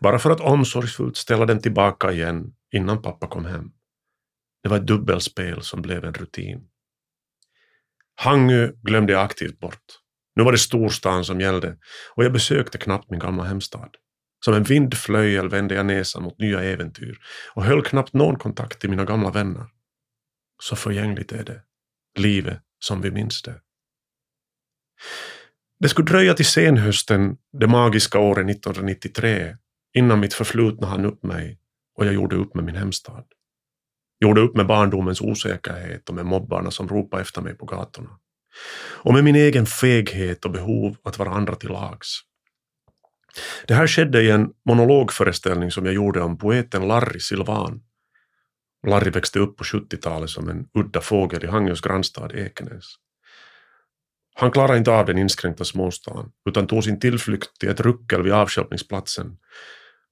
bara 0.00 0.18
för 0.18 0.30
att 0.30 0.40
omsorgsfullt 0.40 1.16
ställa 1.16 1.46
dem 1.46 1.58
tillbaka 1.60 2.12
igen 2.12 2.54
innan 2.72 3.02
pappa 3.02 3.26
kom 3.26 3.44
hem. 3.44 3.72
Det 4.62 4.68
var 4.68 4.76
ett 4.76 4.86
dubbelspel 4.86 5.62
som 5.62 5.82
blev 5.82 6.04
en 6.04 6.14
rutin. 6.14 6.68
Hangö 8.14 8.72
glömde 8.82 9.12
jag 9.12 9.22
aktivt 9.22 9.58
bort. 9.58 9.84
Nu 10.36 10.44
var 10.44 10.52
det 10.52 10.58
storstan 10.58 11.24
som 11.24 11.40
gällde 11.40 11.76
och 12.14 12.24
jag 12.24 12.32
besökte 12.32 12.78
knappt 12.78 13.10
min 13.10 13.20
gamla 13.20 13.44
hemstad. 13.44 13.96
Som 14.44 14.54
en 14.54 14.62
vindflöjel 14.62 15.48
vände 15.48 15.74
jag 15.74 15.86
näsan 15.86 16.22
mot 16.22 16.38
nya 16.38 16.62
äventyr 16.62 17.18
och 17.54 17.64
höll 17.64 17.82
knappt 17.82 18.12
någon 18.12 18.38
kontakt 18.38 18.80
till 18.80 18.90
mina 18.90 19.04
gamla 19.04 19.30
vänner. 19.30 19.66
Så 20.62 20.76
förgängligt 20.76 21.32
är 21.32 21.44
det, 21.44 21.62
livet 22.18 22.60
som 22.78 23.00
vi 23.00 23.10
minns 23.10 23.42
det. 23.42 23.60
Det 25.80 25.88
skulle 25.88 26.06
dröja 26.06 26.34
till 26.34 26.46
senhösten, 26.46 27.36
det 27.52 27.66
magiska 27.66 28.18
året 28.18 28.50
1993, 28.50 29.56
innan 29.94 30.20
mitt 30.20 30.34
förflutna 30.34 30.86
hann 30.86 31.04
upp 31.04 31.22
mig 31.22 31.58
och 31.98 32.06
jag 32.06 32.14
gjorde 32.14 32.36
upp 32.36 32.54
med 32.54 32.64
min 32.64 32.76
hemstad. 32.76 33.24
Gjorde 34.20 34.40
upp 34.40 34.56
med 34.56 34.66
barndomens 34.66 35.20
osäkerhet 35.20 36.08
och 36.08 36.14
med 36.14 36.26
mobbarna 36.26 36.70
som 36.70 36.88
ropade 36.88 37.22
efter 37.22 37.42
mig 37.42 37.54
på 37.54 37.66
gatorna. 37.66 38.10
Och 38.76 39.12
med 39.12 39.24
min 39.24 39.36
egen 39.36 39.66
feghet 39.66 40.44
och 40.44 40.50
behov 40.50 40.96
att 41.04 41.18
vara 41.18 41.30
andra 41.30 41.54
till 41.54 41.68
lags. 41.68 42.20
Det 43.66 43.74
här 43.74 43.86
skedde 43.86 44.22
i 44.22 44.30
en 44.30 44.50
monologföreställning 44.68 45.70
som 45.70 45.84
jag 45.84 45.94
gjorde 45.94 46.20
om 46.20 46.38
poeten 46.38 46.88
Larry 46.88 47.20
Silvan. 47.20 47.82
Larry 48.86 49.10
växte 49.10 49.38
upp 49.38 49.56
på 49.56 49.64
70-talet 49.64 50.30
som 50.30 50.48
en 50.48 50.66
udda 50.74 51.00
fågel 51.00 51.44
i 51.44 51.46
Hangös 51.46 51.80
grannstad 51.80 52.32
Ekenäs. 52.34 52.84
Han 54.34 54.50
klarade 54.50 54.78
inte 54.78 54.90
av 54.90 55.06
den 55.06 55.18
inskränkta 55.18 55.64
småstaden 55.64 56.32
utan 56.48 56.66
tog 56.66 56.84
sin 56.84 57.00
tillflykt 57.00 57.58
till 57.60 57.68
ett 57.68 57.80
ruckel 57.80 58.22
vid 58.22 58.32
avstjälpningsplatsen 58.32 59.36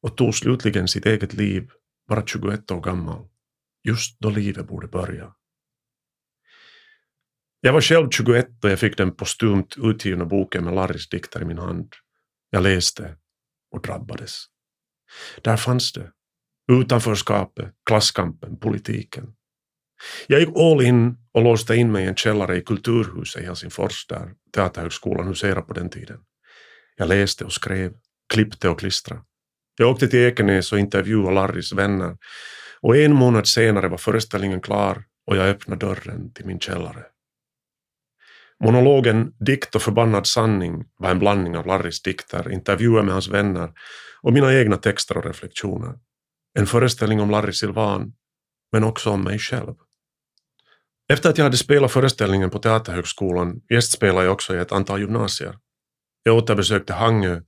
och 0.03 0.17
tog 0.17 0.35
slutligen 0.35 0.89
sitt 0.89 1.07
eget 1.07 1.35
liv, 1.35 1.69
bara 2.09 2.27
21 2.27 2.71
år 2.71 2.81
gammal, 2.81 3.29
just 3.85 4.21
då 4.21 4.31
livet 4.31 4.69
borde 4.69 4.89
börja. 4.89 5.35
Jag 7.61 7.73
var 7.73 7.81
själv 7.81 8.11
21 8.11 8.65
och 8.65 8.71
jag 8.71 8.79
fick 8.79 8.97
den 8.97 9.15
postumt 9.15 9.77
utgivna 9.77 10.25
boken 10.25 10.65
med 10.65 10.75
Larrys 10.75 11.09
dikter 11.09 11.43
i 11.43 11.45
min 11.45 11.59
hand. 11.59 11.93
Jag 12.51 12.63
läste 12.63 13.17
och 13.71 13.83
drabbades. 13.83 14.45
Där 15.43 15.57
fanns 15.57 15.93
det. 15.93 16.13
Utanförskapet, 16.73 17.75
klasskampen, 17.87 18.59
politiken. 18.59 19.35
Jag 20.27 20.41
gick 20.41 20.57
all 20.57 20.83
in 20.83 21.17
och 21.33 21.43
låste 21.43 21.77
in 21.77 21.93
mig 21.93 22.05
i 22.05 22.09
en 22.09 22.15
källare 22.15 22.57
i 22.57 22.61
Kulturhuset 22.61 23.43
i 23.43 23.47
Helsingfors 23.47 24.07
där 24.07 24.31
Teaterhögskolan 24.55 25.29
huserade 25.29 25.63
på 25.63 25.73
den 25.73 25.91
tiden. 25.91 26.19
Jag 26.97 27.09
läste 27.09 27.45
och 27.45 27.53
skrev, 27.53 27.93
klippte 28.33 28.69
och 28.69 28.79
klistrade. 28.79 29.23
Jag 29.79 29.91
åkte 29.91 30.09
till 30.09 30.19
Ekenäs 30.19 30.73
och 30.73 30.79
intervjuade 30.79 31.35
Larrys 31.35 31.73
vänner 31.73 32.17
och 32.81 32.97
en 32.97 33.15
månad 33.15 33.49
senare 33.49 33.89
var 33.89 33.99
föreställningen 33.99 34.61
klar 34.61 35.05
och 35.27 35.37
jag 35.37 35.49
öppnade 35.49 35.87
dörren 35.87 36.33
till 36.33 36.47
min 36.47 36.61
källare. 36.61 37.05
Monologen 38.65 39.33
Dikt 39.41 39.75
och 39.75 39.83
förbannad 39.83 40.27
sanning 40.27 40.85
var 40.97 41.11
en 41.11 41.19
blandning 41.19 41.57
av 41.57 41.67
Larrys 41.67 42.03
dikter, 42.03 42.53
intervjuer 42.53 43.03
med 43.03 43.13
hans 43.13 43.29
vänner 43.29 43.73
och 44.23 44.33
mina 44.33 44.55
egna 44.55 44.77
texter 44.77 45.17
och 45.17 45.25
reflektioner. 45.25 45.95
En 46.59 46.67
föreställning 46.67 47.21
om 47.21 47.31
Larry 47.31 47.53
Silvan, 47.53 48.13
men 48.73 48.85
också 48.85 49.11
om 49.11 49.25
mig 49.25 49.39
själv. 49.39 49.75
Efter 51.13 51.31
att 51.31 51.39
jag 51.39 51.45
hade 51.45 51.57
spelat 51.57 51.93
föreställningen 51.93 52.51
på 52.51 52.59
Teaterhögskolan 52.59 53.61
gästspelade 53.71 54.25
jag 54.25 54.33
också 54.33 54.57
i 54.57 54.59
ett 54.59 54.73
antal 54.73 55.01
gymnasier. 55.01 55.59
Jag 56.23 56.37
återbesökte 56.37 56.93
Hangö, 56.93 57.41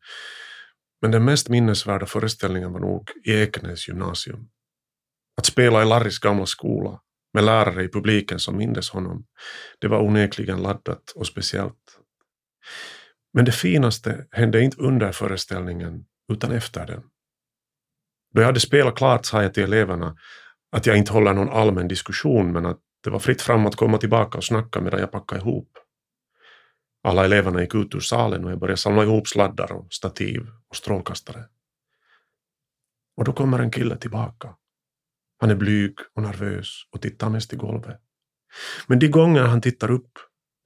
men 1.03 1.11
den 1.11 1.25
mest 1.25 1.49
minnesvärda 1.49 2.07
föreställningen 2.07 2.73
var 2.73 2.81
nog 2.81 3.11
i 3.25 3.33
Ekenäs 3.33 3.89
gymnasium. 3.89 4.49
Att 5.37 5.47
spela 5.47 5.83
i 5.83 5.85
Larrys 5.85 6.19
gamla 6.19 6.47
skola, 6.47 7.01
med 7.35 7.45
lärare 7.45 7.85
i 7.85 7.89
publiken 7.89 8.39
som 8.39 8.57
mindes 8.57 8.91
honom, 8.91 9.27
det 9.79 9.89
var 9.89 10.03
onekligen 10.03 10.63
laddat 10.63 11.11
och 11.15 11.27
speciellt. 11.27 11.99
Men 13.35 13.45
det 13.45 13.53
finaste 13.53 14.27
hände 14.31 14.63
inte 14.63 14.77
under 14.77 15.13
föreställningen, 15.13 16.05
utan 16.33 16.53
efter 16.53 16.87
den. 16.87 17.03
Då 18.35 18.41
jag 18.41 18.47
hade 18.47 18.61
spelat 18.61 18.97
klart 18.97 19.27
sa 19.27 19.43
jag 19.43 19.55
till 19.55 19.63
eleverna 19.63 20.17
att 20.77 20.87
jag 20.87 20.97
inte 20.97 21.13
håller 21.13 21.33
någon 21.33 21.51
allmän 21.51 21.89
diskussion 21.89 22.53
men 22.53 22.67
att 22.67 22.81
det 23.05 23.11
var 23.11 23.19
fritt 23.19 23.43
fram 23.43 23.67
att 23.67 23.77
komma 23.77 23.99
tillbaka 23.99 24.39
och 24.39 24.45
snacka 24.45 24.81
medan 24.81 25.01
jag 25.01 25.13
packade 25.13 25.41
ihop. 25.41 25.79
Alla 27.03 27.25
eleverna 27.25 27.61
gick 27.61 27.75
ut 27.75 27.95
ur 27.95 28.01
salen 28.01 28.45
och 28.45 28.51
jag 28.51 28.59
började 28.59 28.77
samla 28.77 29.03
ihop 29.03 29.29
sladdar 29.29 29.73
och 29.73 29.93
stativ 29.93 30.47
och 30.69 30.77
strålkastare. 30.77 31.45
Och 33.17 33.25
då 33.25 33.33
kommer 33.33 33.59
en 33.59 33.71
kille 33.71 33.97
tillbaka. 33.97 34.57
Han 35.41 35.51
är 35.51 35.55
blyg 35.55 35.99
och 36.15 36.23
nervös 36.23 36.69
och 36.91 37.03
tittar 37.03 37.31
mest 37.31 37.53
i 37.53 37.57
golvet. 37.57 38.01
Men 38.87 38.99
de 38.99 39.09
gånger 39.09 39.43
han 39.43 39.61
tittar 39.61 39.91
upp 39.91 40.19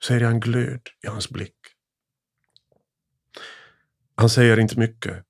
ser 0.04 0.20
jag 0.20 0.30
en 0.30 0.40
glöd 0.40 0.88
i 1.04 1.06
hans 1.06 1.30
blick. 1.30 1.56
Han 4.14 4.30
säger 4.30 4.60
inte 4.60 4.78
mycket. 4.78 5.24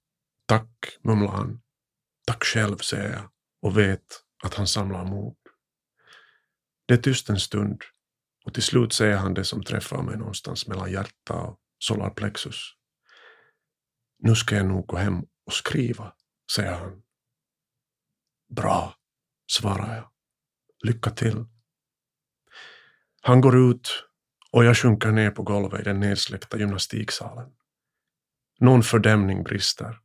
Tack, 0.47 0.99
mumlar 1.03 1.33
han. 1.33 1.61
Tack 2.27 2.45
själv, 2.45 2.77
säger 2.77 3.13
jag 3.13 3.31
och 3.63 3.79
vet 3.79 4.25
att 4.43 4.55
han 4.55 4.67
samlar 4.67 5.05
mod. 5.05 5.37
Det 6.89 6.95
är 6.95 6.99
tyst 6.99 7.31
en 7.31 7.41
stund 7.41 7.83
och 8.45 8.55
till 8.55 8.63
slut 8.63 8.93
säger 8.93 9.17
han 9.17 9.35
det 9.35 9.45
som 9.45 9.63
träffar 9.63 10.03
mig 10.03 10.17
någonstans 10.17 10.67
mellan 10.67 10.93
hjärta 10.93 11.35
och 11.35 11.61
solarplexus. 11.79 12.75
Nu 14.19 14.35
ska 14.35 14.57
jag 14.57 14.67
nog 14.67 14.87
gå 14.87 14.97
hem 14.97 15.23
och 15.47 15.53
skriva, 15.53 16.13
säger 16.53 16.73
han. 16.73 17.03
Bra, 18.57 18.95
svarar 19.51 19.97
jag. 19.97 20.11
Lycka 20.85 21.11
till. 21.11 21.45
Han 23.23 23.41
går 23.41 23.71
ut 23.71 24.05
och 24.51 24.65
jag 24.65 24.77
sjunker 24.77 25.11
ner 25.11 25.31
på 25.31 25.43
golvet 25.43 25.81
i 25.81 25.85
den 25.85 26.01
nedsläckta 26.01 26.59
gymnastiksalen. 26.59 27.51
Någon 28.61 28.83
fördämning 28.83 29.43
brister 29.43 29.99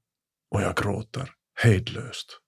och 0.51 0.61
jag 0.61 0.77
gråter 0.77 1.31
hejdlöst. 1.55 2.42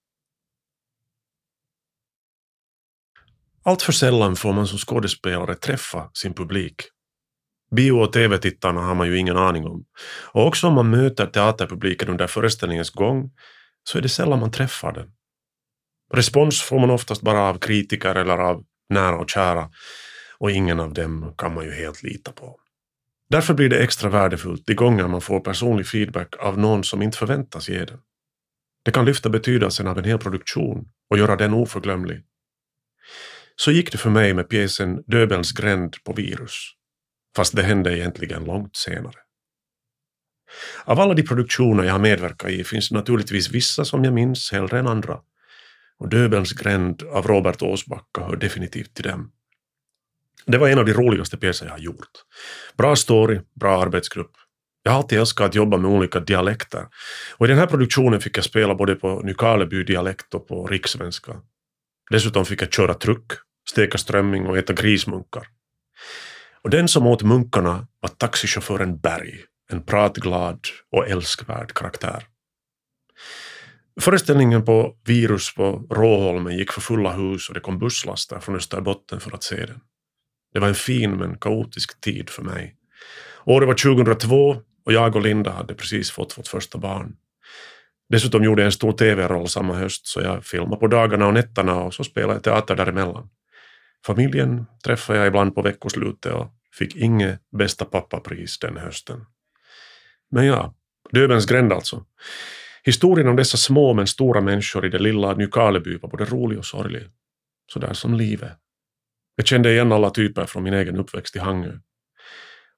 Allt 3.66 3.82
för 3.82 3.92
sällan 3.92 4.36
får 4.36 4.52
man 4.52 4.66
som 4.66 4.78
skådespelare 4.78 5.54
träffa 5.54 6.10
sin 6.12 6.34
publik. 6.34 6.82
Bio 7.70 7.92
och 7.92 8.12
tv-tittarna 8.12 8.80
har 8.80 8.94
man 8.94 9.06
ju 9.06 9.18
ingen 9.18 9.36
aning 9.36 9.66
om. 9.66 9.84
Och 10.32 10.46
också 10.46 10.66
om 10.66 10.74
man 10.74 10.90
möter 10.90 11.26
teaterpubliken 11.26 12.08
under 12.08 12.26
föreställningens 12.26 12.90
gång 12.90 13.30
så 13.84 13.98
är 13.98 14.02
det 14.02 14.08
sällan 14.08 14.38
man 14.38 14.50
träffar 14.50 14.92
den. 14.92 15.10
Respons 16.12 16.62
får 16.62 16.78
man 16.78 16.90
oftast 16.90 17.22
bara 17.22 17.40
av 17.40 17.58
kritiker 17.58 18.14
eller 18.14 18.38
av 18.38 18.64
nära 18.88 19.16
och 19.16 19.30
kära 19.30 19.70
och 20.38 20.50
ingen 20.50 20.80
av 20.80 20.92
dem 20.92 21.34
kan 21.38 21.54
man 21.54 21.64
ju 21.64 21.72
helt 21.72 22.02
lita 22.02 22.32
på. 22.32 22.60
Därför 23.30 23.54
blir 23.54 23.68
det 23.68 23.82
extra 23.82 24.10
värdefullt 24.10 24.66
de 24.66 24.74
gånger 24.74 25.08
man 25.08 25.20
får 25.20 25.40
personlig 25.40 25.86
feedback 25.86 26.36
av 26.38 26.58
någon 26.58 26.84
som 26.84 27.02
inte 27.02 27.18
förväntas 27.18 27.68
ge 27.68 27.84
den. 27.84 27.98
Det 28.84 28.90
kan 28.90 29.04
lyfta 29.04 29.28
betydelsen 29.28 29.86
av 29.86 29.98
en 29.98 30.04
hel 30.04 30.18
produktion 30.18 30.88
och 31.10 31.18
göra 31.18 31.36
den 31.36 31.54
oförglömlig. 31.54 32.22
Så 33.56 33.70
gick 33.70 33.92
det 33.92 33.98
för 33.98 34.10
mig 34.10 34.34
med 34.34 34.48
pjäsen 34.48 35.02
Döbelns 35.06 35.52
gränd 35.52 35.96
på 36.04 36.12
virus, 36.12 36.70
fast 37.36 37.56
det 37.56 37.62
hände 37.62 37.98
egentligen 37.98 38.44
långt 38.44 38.76
senare. 38.76 39.16
Av 40.84 41.00
alla 41.00 41.14
de 41.14 41.22
produktioner 41.22 41.84
jag 41.84 41.92
har 41.92 41.98
medverkat 41.98 42.50
i 42.50 42.64
finns 42.64 42.88
det 42.88 42.94
naturligtvis 42.94 43.50
vissa 43.50 43.84
som 43.84 44.04
jag 44.04 44.14
minns 44.14 44.52
hellre 44.52 44.78
än 44.78 44.86
andra, 44.86 45.20
och 45.98 46.08
Döbelns 46.08 46.52
gränd 46.52 47.02
av 47.02 47.26
Robert 47.26 47.62
Åsbacka 47.62 48.20
hör 48.20 48.36
definitivt 48.36 48.94
till 48.94 49.04
dem. 49.04 49.32
Det 50.46 50.58
var 50.58 50.68
en 50.68 50.78
av 50.78 50.84
de 50.86 50.92
roligaste 50.92 51.36
pjäser 51.36 51.66
jag 51.66 51.72
har 51.72 51.78
gjort. 51.78 52.10
Bra 52.76 52.96
story, 52.96 53.40
bra 53.60 53.82
arbetsgrupp. 53.82 54.32
Jag 54.82 54.92
har 54.92 54.98
alltid 54.98 55.18
älskat 55.18 55.46
att 55.46 55.54
jobba 55.54 55.76
med 55.76 55.90
olika 55.90 56.20
dialekter. 56.20 56.86
Och 57.36 57.46
i 57.46 57.48
den 57.48 57.58
här 57.58 57.66
produktionen 57.66 58.20
fick 58.20 58.36
jag 58.36 58.44
spela 58.44 58.74
både 58.74 58.94
på 58.94 59.20
Nykarleby-dialekt 59.20 60.34
och 60.34 60.48
på 60.48 60.66
rikssvenska. 60.66 61.36
Dessutom 62.10 62.44
fick 62.44 62.62
jag 62.62 62.72
köra 62.72 62.94
truck, 62.94 63.32
steka 63.70 63.98
strömming 63.98 64.46
och 64.46 64.58
äta 64.58 64.72
grismunkar. 64.72 65.46
Och 66.62 66.70
den 66.70 66.88
som 66.88 67.06
åt 67.06 67.22
munkarna 67.22 67.86
var 68.00 68.08
taxichauffören 68.08 68.98
Berg, 68.98 69.40
en 69.70 69.82
pratglad 69.82 70.60
och 70.92 71.08
älskvärd 71.08 71.72
karaktär. 71.72 72.24
Föreställningen 74.00 74.64
på 74.64 74.96
Virus 75.04 75.54
på 75.54 75.86
Råholmen 75.90 76.56
gick 76.56 76.72
för 76.72 76.80
fulla 76.80 77.12
hus 77.12 77.48
och 77.48 77.54
det 77.54 77.60
kom 77.60 77.78
busslaster 77.78 78.40
från 78.40 78.56
Österbotten 78.56 79.20
för 79.20 79.34
att 79.34 79.42
se 79.42 79.66
den. 79.66 79.80
Det 80.52 80.60
var 80.60 80.68
en 80.68 80.74
fin 80.74 81.16
men 81.16 81.38
kaotisk 81.38 82.00
tid 82.00 82.30
för 82.30 82.42
mig. 82.42 82.76
Året 83.44 83.66
var 83.66 83.74
2002 83.74 84.56
och 84.84 84.92
jag 84.92 85.16
och 85.16 85.22
Linda 85.22 85.50
hade 85.50 85.74
precis 85.74 86.10
fått 86.10 86.38
vårt 86.38 86.46
första 86.46 86.78
barn. 86.78 87.16
Dessutom 88.08 88.44
gjorde 88.44 88.62
jag 88.62 88.66
en 88.66 88.72
stor 88.72 88.92
tv-roll 88.92 89.48
samma 89.48 89.74
höst 89.74 90.06
så 90.06 90.20
jag 90.20 90.44
filmade 90.44 90.76
på 90.76 90.86
dagarna 90.86 91.26
och 91.26 91.34
nätterna 91.34 91.74
och 91.82 91.94
så 91.94 92.04
spelade 92.04 92.34
jag 92.34 92.42
teater 92.42 92.76
däremellan. 92.76 93.28
Familjen 94.06 94.66
träffade 94.84 95.18
jag 95.18 95.28
ibland 95.28 95.54
på 95.54 95.62
veckoslutet 95.62 96.32
och 96.32 96.54
fick 96.72 96.96
inget 96.96 97.40
bästa 97.58 97.84
pappapris 97.84 98.58
den 98.58 98.76
hösten. 98.76 99.26
Men 100.30 100.46
ja, 100.46 100.74
Döbelns 101.10 101.46
gränd 101.46 101.72
alltså. 101.72 102.04
Historien 102.84 103.28
om 103.28 103.36
dessa 103.36 103.56
små 103.56 103.94
men 103.94 104.06
stora 104.06 104.40
människor 104.40 104.86
i 104.86 104.88
det 104.88 104.98
lilla 104.98 105.34
Nykarleby 105.34 105.98
var 105.98 106.08
både 106.08 106.24
rolig 106.24 106.58
och 106.58 106.64
sorglig. 106.64 107.02
Sådär 107.72 107.92
som 107.92 108.14
livet. 108.14 108.52
Jag 109.36 109.46
kände 109.46 109.72
igen 109.72 109.92
alla 109.92 110.10
typer 110.10 110.46
från 110.46 110.62
min 110.62 110.74
egen 110.74 110.96
uppväxt 110.96 111.36
i 111.36 111.38
Hangö. 111.38 111.78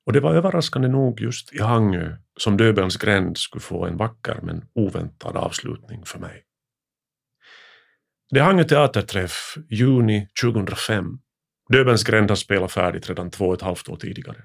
Och 0.06 0.12
det 0.12 0.20
var 0.20 0.34
överraskande 0.34 0.88
nog 0.88 1.20
just 1.20 1.52
i 1.52 1.62
Hangö 1.62 2.16
som 2.36 2.56
Döbelns 2.56 2.96
gränd 2.96 3.38
skulle 3.38 3.62
få 3.62 3.86
en 3.86 3.96
vacker 3.96 4.38
men 4.42 4.64
oväntad 4.74 5.36
avslutning 5.36 6.04
för 6.04 6.18
mig. 6.18 6.47
Det 8.30 8.40
är 8.40 8.58
ju 8.58 8.64
teaterträff, 8.64 9.54
juni 9.70 10.28
2005. 10.42 11.18
Döbelns 11.72 12.04
gränd 12.04 12.30
har 12.30 12.36
spelat 12.36 12.72
färdigt 12.72 13.08
redan 13.08 13.30
två 13.30 13.48
och 13.48 13.54
ett 13.54 13.62
halvt 13.62 13.88
år 13.88 13.96
tidigare. 13.96 14.36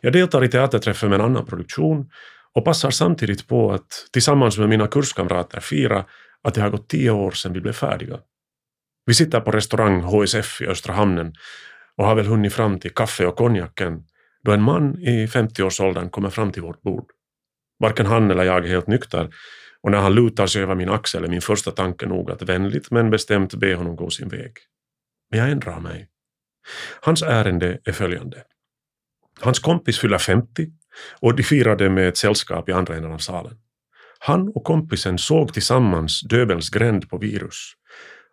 Jag 0.00 0.12
deltar 0.12 0.44
i 0.44 0.48
teaterträffen 0.48 1.10
med 1.10 1.20
en 1.20 1.26
annan 1.26 1.46
produktion 1.46 2.10
och 2.54 2.64
passar 2.64 2.90
samtidigt 2.90 3.48
på 3.48 3.72
att 3.72 4.08
tillsammans 4.12 4.58
med 4.58 4.68
mina 4.68 4.86
kurskamrater 4.86 5.60
fira 5.60 6.04
att 6.42 6.54
det 6.54 6.60
har 6.60 6.70
gått 6.70 6.88
tio 6.88 7.10
år 7.10 7.30
sedan 7.30 7.52
vi 7.52 7.60
blev 7.60 7.72
färdiga. 7.72 8.18
Vi 9.06 9.14
sitter 9.14 9.40
på 9.40 9.50
restaurang 9.50 10.00
HSF 10.00 10.60
i 10.60 10.66
Östra 10.66 10.94
hamnen 10.94 11.32
och 11.96 12.06
har 12.06 12.14
väl 12.14 12.26
hunnit 12.26 12.52
fram 12.52 12.80
till 12.80 12.94
kaffe 12.94 13.26
och 13.26 13.36
konjaken 13.36 14.04
då 14.44 14.52
en 14.52 14.62
man 14.62 14.98
i 14.98 15.26
50-årsåldern 15.26 16.10
kommer 16.10 16.30
fram 16.30 16.52
till 16.52 16.62
vårt 16.62 16.82
bord. 16.82 17.10
Varken 17.80 18.06
han 18.06 18.30
eller 18.30 18.44
jag 18.44 18.64
är 18.64 18.68
helt 18.68 18.86
nykter 18.86 19.30
och 19.82 19.90
när 19.90 19.98
han 19.98 20.14
lutar 20.14 20.46
sig 20.46 20.62
över 20.62 20.74
min 20.74 20.88
axel 20.88 21.24
är 21.24 21.28
min 21.28 21.40
första 21.40 21.70
tanke 21.70 22.06
nog 22.06 22.30
att 22.30 22.42
vänligt 22.42 22.90
men 22.90 23.10
bestämt 23.10 23.54
be 23.54 23.74
honom 23.74 23.96
gå 23.96 24.10
sin 24.10 24.28
väg. 24.28 24.52
Men 25.30 25.40
jag 25.40 25.50
ändrar 25.50 25.80
mig. 25.80 26.08
Hans 27.00 27.22
ärende 27.22 27.78
är 27.84 27.92
följande. 27.92 28.42
Hans 29.40 29.58
kompis 29.58 29.98
fyller 29.98 30.18
50 30.18 30.66
och 31.20 31.36
de 31.36 31.42
firade 31.42 31.90
med 31.90 32.08
ett 32.08 32.16
sällskap 32.16 32.68
i 32.68 32.72
andra 32.72 32.96
änden 32.96 33.12
av 33.12 33.18
salen. 33.18 33.56
Han 34.18 34.48
och 34.48 34.64
kompisen 34.64 35.18
såg 35.18 35.52
tillsammans 35.52 36.20
Döbelns 36.20 36.70
gränd 36.70 37.10
på 37.10 37.18
virus 37.18 37.72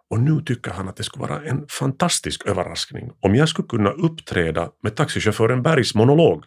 och 0.09 0.19
nu 0.19 0.41
tycker 0.45 0.71
han 0.71 0.89
att 0.89 0.95
det 0.95 1.03
skulle 1.03 1.27
vara 1.27 1.41
en 1.41 1.65
fantastisk 1.67 2.45
överraskning 2.45 3.11
om 3.19 3.35
jag 3.35 3.49
skulle 3.49 3.67
kunna 3.67 3.89
uppträda 3.89 4.71
med 4.83 4.95
taxichauffören 4.95 5.63
Bergs 5.63 5.95
monolog. 5.95 6.45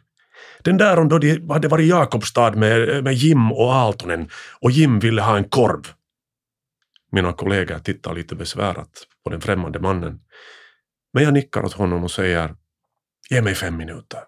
Den 0.63 0.77
där 0.77 0.99
om 0.99 1.09
då 1.09 1.19
de 1.19 1.51
hade 1.51 1.69
varit 1.69 1.85
i 1.85 1.89
Jakobstad 1.89 2.51
med, 2.51 3.05
med 3.05 3.15
Jim 3.15 3.53
och 3.53 3.75
Aaltonen 3.75 4.31
och 4.61 4.71
Jim 4.71 4.99
ville 4.99 5.23
ha 5.23 5.37
en 5.37 5.45
korv. 5.45 5.89
Mina 7.13 7.33
kollegor 7.33 7.79
tittar 7.79 8.15
lite 8.15 8.35
besvärat 8.35 9.07
på 9.25 9.31
den 9.31 9.41
främmande 9.41 9.79
mannen. 9.81 10.21
Men 11.13 11.25
jag 11.25 11.33
nickar 11.33 11.65
åt 11.65 11.73
honom 11.73 12.05
och 12.05 12.11
säger 12.11 12.55
Ge 13.31 13.43
mig 13.43 13.55
fem 13.55 13.77
minuter. 13.77 14.21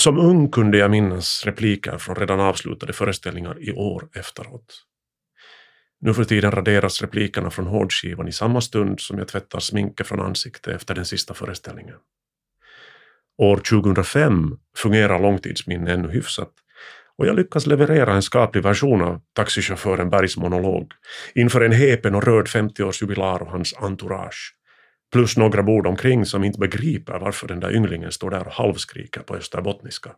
Som 0.00 0.18
ung 0.18 0.50
kunde 0.50 0.78
jag 0.78 0.90
minnas 0.90 1.42
repliker 1.44 1.98
från 1.98 2.16
redan 2.16 2.40
avslutade 2.40 2.92
föreställningar 2.92 3.68
i 3.68 3.72
år 3.72 4.08
efteråt. 4.14 4.84
Nu 6.00 6.14
för 6.14 6.24
tiden 6.24 6.50
raderas 6.50 7.02
replikerna 7.02 7.50
från 7.50 7.66
hårdskivan 7.66 8.28
i 8.28 8.32
samma 8.32 8.60
stund 8.60 9.00
som 9.00 9.18
jag 9.18 9.28
tvättar 9.28 9.60
sminket 9.60 10.06
från 10.06 10.20
ansiktet 10.20 10.74
efter 10.74 10.94
den 10.94 11.06
sista 11.06 11.34
föreställningen. 11.34 11.96
År 13.38 13.56
2005 13.56 14.56
fungerar 14.76 15.20
långtidsminne 15.20 15.92
ännu 15.92 16.08
hyfsat 16.08 16.50
och 17.18 17.26
jag 17.26 17.36
lyckas 17.36 17.66
leverera 17.66 18.14
en 18.14 18.22
skaplig 18.22 18.62
version 18.62 19.02
av 19.02 19.20
taxichauffören 19.32 20.10
Bergs 20.10 20.36
monolog 20.36 20.92
inför 21.34 21.60
en 21.60 21.72
häpen 21.72 22.14
och 22.14 22.24
rörd 22.24 22.46
50-årsjubilar 22.48 23.42
och 23.42 23.50
hans 23.50 23.74
entourage 23.74 24.54
plus 25.12 25.36
några 25.36 25.62
bord 25.62 25.86
omkring 25.86 26.26
som 26.26 26.44
inte 26.44 26.58
begriper 26.58 27.18
varför 27.18 27.48
den 27.48 27.60
där 27.60 27.76
ynglingen 27.76 28.12
står 28.12 28.30
där 28.30 28.46
och 28.46 28.52
halvskriker 28.52 29.20
på 29.20 29.36
österbottniska. 29.36 30.10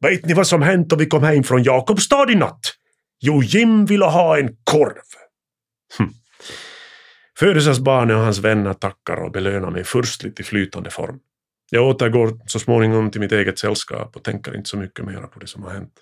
Vet 0.00 0.26
ni 0.26 0.34
vad 0.34 0.46
som 0.46 0.62
hänt 0.62 0.88
då 0.88 0.96
vi 0.96 1.06
kom 1.06 1.22
hem 1.22 1.42
från 1.42 1.62
Jakobstad 1.62 2.30
i 2.30 2.34
natt? 2.34 2.60
Jo, 3.20 3.42
Jim 3.42 3.86
ville 3.86 4.04
ha 4.04 4.38
en 4.38 4.56
korv. 4.64 5.02
Hm. 5.98 6.10
Födelsedagsbarnet 7.38 8.16
och 8.16 8.22
hans 8.22 8.38
vänner 8.38 8.72
tackar 8.72 9.16
och 9.16 9.32
belönar 9.32 9.70
mig 9.70 9.84
furstligt 9.84 10.40
i 10.40 10.42
flytande 10.42 10.90
form. 10.90 11.18
Jag 11.72 11.88
återgår 11.88 12.40
så 12.46 12.58
småningom 12.58 13.10
till 13.10 13.20
mitt 13.20 13.32
eget 13.32 13.58
sällskap 13.58 14.16
och 14.16 14.24
tänker 14.24 14.56
inte 14.56 14.68
så 14.70 14.76
mycket 14.76 15.04
mer 15.04 15.20
på 15.20 15.38
det 15.38 15.46
som 15.46 15.62
har 15.62 15.70
hänt. 15.70 15.94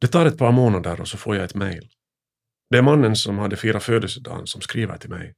Det 0.00 0.06
tar 0.06 0.26
ett 0.26 0.38
par 0.38 0.52
månader 0.52 1.00
och 1.00 1.08
så 1.08 1.16
får 1.16 1.36
jag 1.36 1.44
ett 1.44 1.54
mejl. 1.54 1.88
Det 2.70 2.78
är 2.78 2.82
mannen 2.82 3.16
som 3.16 3.38
hade 3.38 3.56
firat 3.56 3.82
födelsedagen 3.82 4.46
som 4.46 4.60
skriver 4.60 4.96
till 4.96 5.10
mig. 5.10 5.34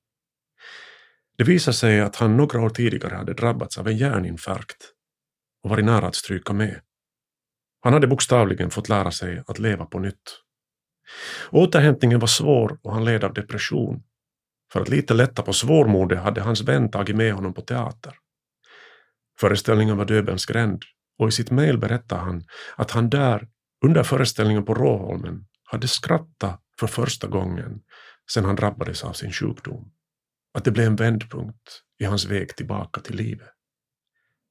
Det 1.39 1.45
visar 1.45 1.73
sig 1.73 2.01
att 2.01 2.17
han 2.17 2.37
några 2.37 2.61
år 2.61 2.71
tidigare 2.71 3.15
hade 3.15 3.35
drabbats 3.35 3.79
av 3.79 3.89
en 3.89 3.97
hjärninfarkt 3.97 4.93
och 5.65 5.71
varit 5.71 5.85
nära 5.85 6.07
att 6.07 6.15
stryka 6.15 6.53
med. 6.53 6.81
Han 7.81 7.93
hade 7.93 8.07
bokstavligen 8.07 8.71
fått 8.71 8.89
lära 8.89 9.11
sig 9.11 9.43
att 9.47 9.59
leva 9.59 9.87
på 9.87 9.99
nytt. 9.99 10.41
Återhämtningen 11.51 12.19
var 12.19 12.27
svår 12.27 12.79
och 12.83 12.95
han 12.95 13.05
led 13.05 13.25
av 13.25 13.35
depression. 13.35 14.03
För 14.73 14.81
att 14.81 14.89
lite 14.89 15.15
lätta 15.15 15.43
på 15.43 15.53
svårmodet 15.53 16.19
hade 16.19 16.41
hans 16.41 16.61
vän 16.61 16.91
tagit 16.91 17.17
med 17.17 17.35
honom 17.35 17.55
på 17.55 17.61
teater. 17.61 18.15
Föreställningen 19.43 19.97
var 19.97 20.05
Döbelns 20.05 20.47
gränd 20.47 20.83
och 21.19 21.29
i 21.29 21.33
sitt 21.33 21.51
mejl 21.51 21.79
berättar 21.79 22.19
han 22.19 22.45
att 22.77 22.91
han 22.91 23.11
där, 23.11 23.49
under 23.85 24.03
föreställningen 24.03 24.65
på 24.65 24.75
Råholmen, 24.75 25.47
hade 25.65 25.89
skrattat 25.89 26.63
för 26.81 26.87
första 26.87 27.27
gången 27.27 27.81
sedan 28.31 28.45
han 28.45 28.57
drabbades 28.57 29.05
av 29.05 29.13
sin 29.13 29.33
sjukdom. 29.33 29.93
Att 30.55 30.65
det 30.65 30.71
blev 30.71 30.87
en 30.87 30.97
vändpunkt 30.97 31.83
i 31.99 32.05
hans 32.05 32.25
väg 32.25 32.57
tillbaka 32.57 33.01
till 33.01 33.17
livet. 33.17 33.49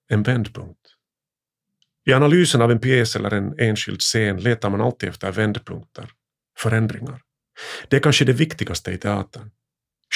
En 0.10 0.24
vändpunkt. 0.24 0.88
I 2.06 2.14
analysen 2.14 2.62
av 2.62 2.72
en 2.72 2.80
pjäs 2.80 3.16
eller 3.16 3.34
en 3.34 3.60
enskild 3.60 4.00
scen 4.00 4.38
letar 4.38 4.70
man 4.70 4.82
alltid 4.82 5.10
efter 5.10 5.32
vändpunkter, 5.32 6.10
förändringar. 6.58 7.22
Det 7.88 7.96
är 7.96 8.02
kanske 8.02 8.26
det 8.26 8.34
viktigaste 8.34 8.92
i 8.92 8.98
teatern. 8.98 9.52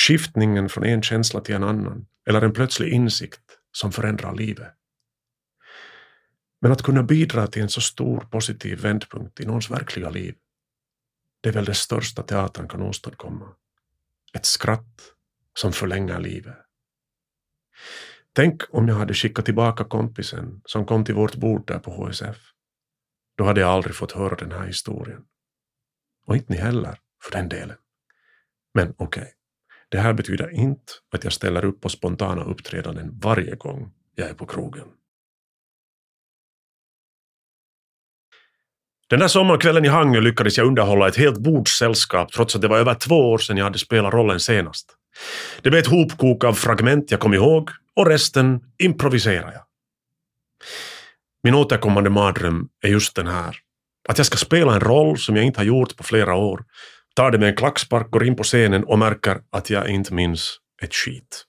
Skiftningen 0.07 0.69
från 0.69 0.85
en 0.85 1.01
känsla 1.01 1.41
till 1.41 1.55
en 1.55 1.63
annan, 1.63 2.05
eller 2.27 2.41
en 2.41 2.53
plötslig 2.53 2.93
insikt 2.93 3.54
som 3.75 3.91
förändrar 3.91 4.35
livet. 4.35 4.73
Men 6.61 6.71
att 6.71 6.81
kunna 6.81 7.03
bidra 7.03 7.47
till 7.47 7.61
en 7.61 7.69
så 7.69 7.81
stor 7.81 8.19
positiv 8.19 8.81
vändpunkt 8.81 9.39
i 9.39 9.45
någons 9.45 9.71
verkliga 9.71 10.09
liv, 10.09 10.35
det 11.41 11.49
är 11.49 11.53
väl 11.53 11.65
det 11.65 11.73
största 11.73 12.23
teatern 12.23 12.67
kan 12.67 12.81
åstadkomma. 12.81 13.55
Ett 14.33 14.45
skratt 14.45 15.13
som 15.53 15.73
förlänger 15.73 16.19
livet. 16.19 16.57
Tänk 18.33 18.61
om 18.69 18.87
jag 18.87 18.95
hade 18.95 19.13
skickat 19.13 19.45
tillbaka 19.45 19.83
kompisen 19.83 20.61
som 20.65 20.85
kom 20.85 21.05
till 21.05 21.15
vårt 21.15 21.35
bord 21.35 21.67
där 21.67 21.79
på 21.79 21.91
HSF. 21.91 22.37
Då 23.37 23.43
hade 23.43 23.61
jag 23.61 23.69
aldrig 23.69 23.95
fått 23.95 24.11
höra 24.11 24.35
den 24.35 24.51
här 24.51 24.67
historien. 24.67 25.25
Och 26.25 26.35
inte 26.35 26.53
ni 26.53 26.59
heller, 26.59 26.99
för 27.23 27.31
den 27.31 27.49
delen. 27.49 27.77
Men 28.73 28.93
okej, 28.97 29.21
okay 29.21 29.33
det 29.95 30.01
här 30.01 30.13
betyder 30.13 30.49
inte 30.49 30.93
att 31.11 31.23
jag 31.23 31.33
ställer 31.33 31.65
upp 31.65 31.81
på 31.81 31.89
spontana 31.89 32.43
uppträdanden 32.43 33.19
varje 33.21 33.55
gång 33.55 33.91
jag 34.15 34.29
är 34.29 34.33
på 34.33 34.45
krogen. 34.45 34.87
Den 39.09 39.19
där 39.19 39.27
sommarkvällen 39.27 39.85
i 39.85 39.87
Hangö 39.87 40.19
lyckades 40.19 40.57
jag 40.57 40.67
underhålla 40.67 41.07
ett 41.07 41.17
helt 41.17 41.37
bordssällskap 41.37 42.31
trots 42.31 42.55
att 42.55 42.61
det 42.61 42.67
var 42.67 42.77
över 42.77 42.93
två 42.93 43.31
år 43.31 43.37
sedan 43.37 43.57
jag 43.57 43.63
hade 43.63 43.79
spelat 43.79 44.13
rollen 44.13 44.39
senast. 44.39 44.95
Det 45.61 45.69
blev 45.69 45.79
ett 45.79 45.87
hopkok 45.87 46.43
av 46.43 46.53
fragment 46.53 47.11
jag 47.11 47.19
kom 47.19 47.33
ihåg 47.33 47.69
och 47.95 48.07
resten 48.07 48.59
improviserade 48.77 49.53
jag. 49.53 49.63
Min 51.43 51.55
återkommande 51.55 52.09
mardröm 52.09 52.67
är 52.83 52.89
just 52.89 53.15
den 53.15 53.27
här. 53.27 53.57
Att 54.09 54.17
jag 54.17 54.27
ska 54.27 54.37
spela 54.37 54.73
en 54.73 54.79
roll 54.79 55.17
som 55.17 55.35
jag 55.35 55.45
inte 55.45 55.59
har 55.59 55.65
gjort 55.65 55.97
på 55.97 56.03
flera 56.03 56.35
år, 56.35 56.65
tar 57.15 57.31
det 57.31 57.37
med 57.37 57.49
en 57.49 57.55
klackspark, 57.55 58.11
går 58.11 58.23
in 58.23 58.35
på 58.35 58.43
scenen 58.43 58.83
och 58.83 58.99
märker 58.99 59.41
att 59.49 59.69
jag 59.69 59.89
inte 59.89 60.13
minns 60.13 60.57
ett 60.83 60.93
skit. 60.93 61.45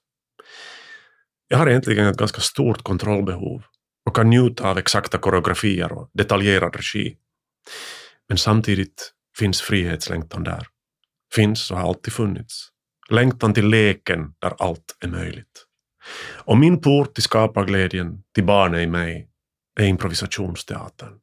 Jag 1.48 1.58
har 1.58 1.68
egentligen 1.68 2.06
ett 2.06 2.16
ganska 2.16 2.40
stort 2.40 2.82
kontrollbehov 2.82 3.62
och 4.06 4.16
kan 4.16 4.30
njuta 4.30 4.70
av 4.70 4.78
exakta 4.78 5.18
koreografier 5.18 5.92
och 5.92 6.10
detaljerad 6.12 6.76
regi. 6.76 7.16
Men 8.28 8.38
samtidigt 8.38 9.12
finns 9.38 9.60
frihetslängtan 9.60 10.44
där. 10.44 10.66
Finns 11.34 11.70
och 11.70 11.78
har 11.78 11.88
alltid 11.88 12.12
funnits. 12.12 12.68
Längtan 13.10 13.54
till 13.54 13.68
leken 13.68 14.34
där 14.38 14.54
allt 14.58 14.96
är 15.00 15.08
möjligt. 15.08 15.66
Och 16.34 16.58
min 16.58 16.80
port 16.80 17.14
till 17.14 17.22
skaparglädjen, 17.22 18.22
till 18.34 18.44
barnet 18.44 18.80
i 18.80 18.86
mig, 18.86 19.28
är 19.80 19.84
improvisationsteatern. 19.84 21.18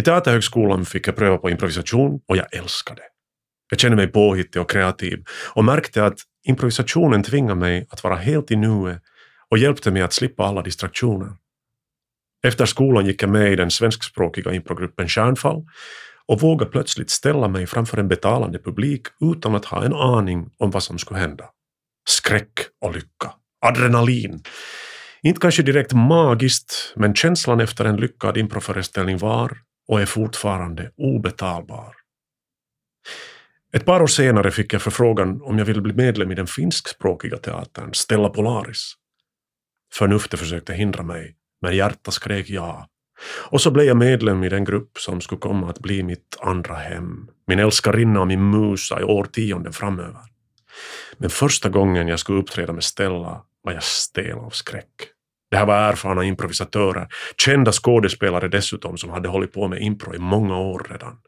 I 0.00 0.02
Teaterhögskolan 0.02 0.84
fick 0.84 1.08
jag 1.08 1.16
pröva 1.16 1.38
på 1.38 1.50
improvisation 1.50 2.20
och 2.28 2.36
jag 2.36 2.54
älskade 2.54 3.00
det. 3.00 3.08
Jag 3.70 3.80
kände 3.80 3.96
mig 3.96 4.06
påhittig 4.06 4.62
och 4.62 4.70
kreativ 4.70 5.24
och 5.54 5.64
märkte 5.64 6.04
att 6.04 6.18
improvisationen 6.44 7.22
tvingade 7.22 7.60
mig 7.60 7.86
att 7.90 8.04
vara 8.04 8.16
helt 8.16 8.50
i 8.50 8.56
nuet 8.56 9.02
och 9.50 9.58
hjälpte 9.58 9.90
mig 9.90 10.02
att 10.02 10.12
slippa 10.12 10.44
alla 10.44 10.62
distraktioner. 10.62 11.32
Efter 12.44 12.66
skolan 12.66 13.06
gick 13.06 13.22
jag 13.22 13.30
med 13.30 13.52
i 13.52 13.56
den 13.56 13.70
svenskspråkiga 13.70 14.52
improgruppen 14.52 15.08
Kärnfall 15.08 15.66
och 16.26 16.40
vågade 16.40 16.70
plötsligt 16.70 17.10
ställa 17.10 17.48
mig 17.48 17.66
framför 17.66 17.98
en 17.98 18.08
betalande 18.08 18.58
publik 18.58 19.06
utan 19.20 19.54
att 19.54 19.64
ha 19.64 19.84
en 19.84 19.92
aning 19.94 20.50
om 20.58 20.70
vad 20.70 20.82
som 20.82 20.98
skulle 20.98 21.20
hända. 21.20 21.44
Skräck 22.08 22.52
och 22.80 22.94
lycka. 22.94 23.32
Adrenalin. 23.66 24.42
Inte 25.22 25.40
kanske 25.40 25.62
direkt 25.62 25.92
magiskt, 25.92 26.92
men 26.96 27.14
känslan 27.14 27.60
efter 27.60 27.84
en 27.84 27.96
lyckad 27.96 28.36
improföreställning 28.36 29.18
var, 29.18 29.58
och 29.88 30.00
är 30.00 30.06
fortfarande 30.06 30.90
obetalbar. 30.96 31.94
Ett 33.72 33.84
par 33.84 34.02
år 34.02 34.06
senare 34.06 34.50
fick 34.50 34.72
jag 34.74 34.82
förfrågan 34.82 35.42
om 35.42 35.58
jag 35.58 35.64
ville 35.64 35.80
bli 35.80 35.92
medlem 35.92 36.32
i 36.32 36.34
den 36.34 36.46
finskspråkiga 36.46 37.36
teatern 37.36 37.94
Stella 37.94 38.28
Polaris. 38.28 38.94
Förnuftet 39.94 40.40
försökte 40.40 40.74
hindra 40.74 41.02
mig, 41.02 41.36
men 41.62 41.76
hjärtat 41.76 42.14
skrek 42.14 42.50
ja. 42.50 42.88
Och 43.50 43.60
så 43.60 43.70
blev 43.70 43.86
jag 43.86 43.96
medlem 43.96 44.44
i 44.44 44.48
den 44.48 44.64
grupp 44.64 44.98
som 44.98 45.20
skulle 45.20 45.38
komma 45.38 45.70
att 45.70 45.78
bli 45.78 46.02
mitt 46.02 46.36
andra 46.40 46.74
hem, 46.74 47.28
min 47.46 47.58
älskarinna 47.58 48.20
och 48.20 48.26
min 48.26 48.50
musa 48.50 49.00
i 49.00 49.04
årtionden 49.04 49.72
framöver. 49.72 50.20
Men 51.18 51.30
första 51.30 51.68
gången 51.68 52.08
jag 52.08 52.18
skulle 52.18 52.38
uppträda 52.38 52.72
med 52.72 52.84
Stella 52.84 53.42
var 53.62 53.72
jag 53.72 53.82
stel 53.82 54.38
av 54.38 54.50
skräck. 54.50 54.92
Det 55.52 55.58
här 55.58 55.66
var 55.66 55.76
erfarna 55.76 56.24
improvisatörer, 56.24 57.08
kända 57.36 57.72
skådespelare 57.72 58.48
dessutom 58.48 58.98
som 58.98 59.10
hade 59.10 59.28
hållit 59.28 59.52
på 59.52 59.68
med 59.68 59.82
impro 59.82 60.14
i 60.14 60.18
många 60.18 60.58
år 60.58 60.86
redan. 60.90 61.18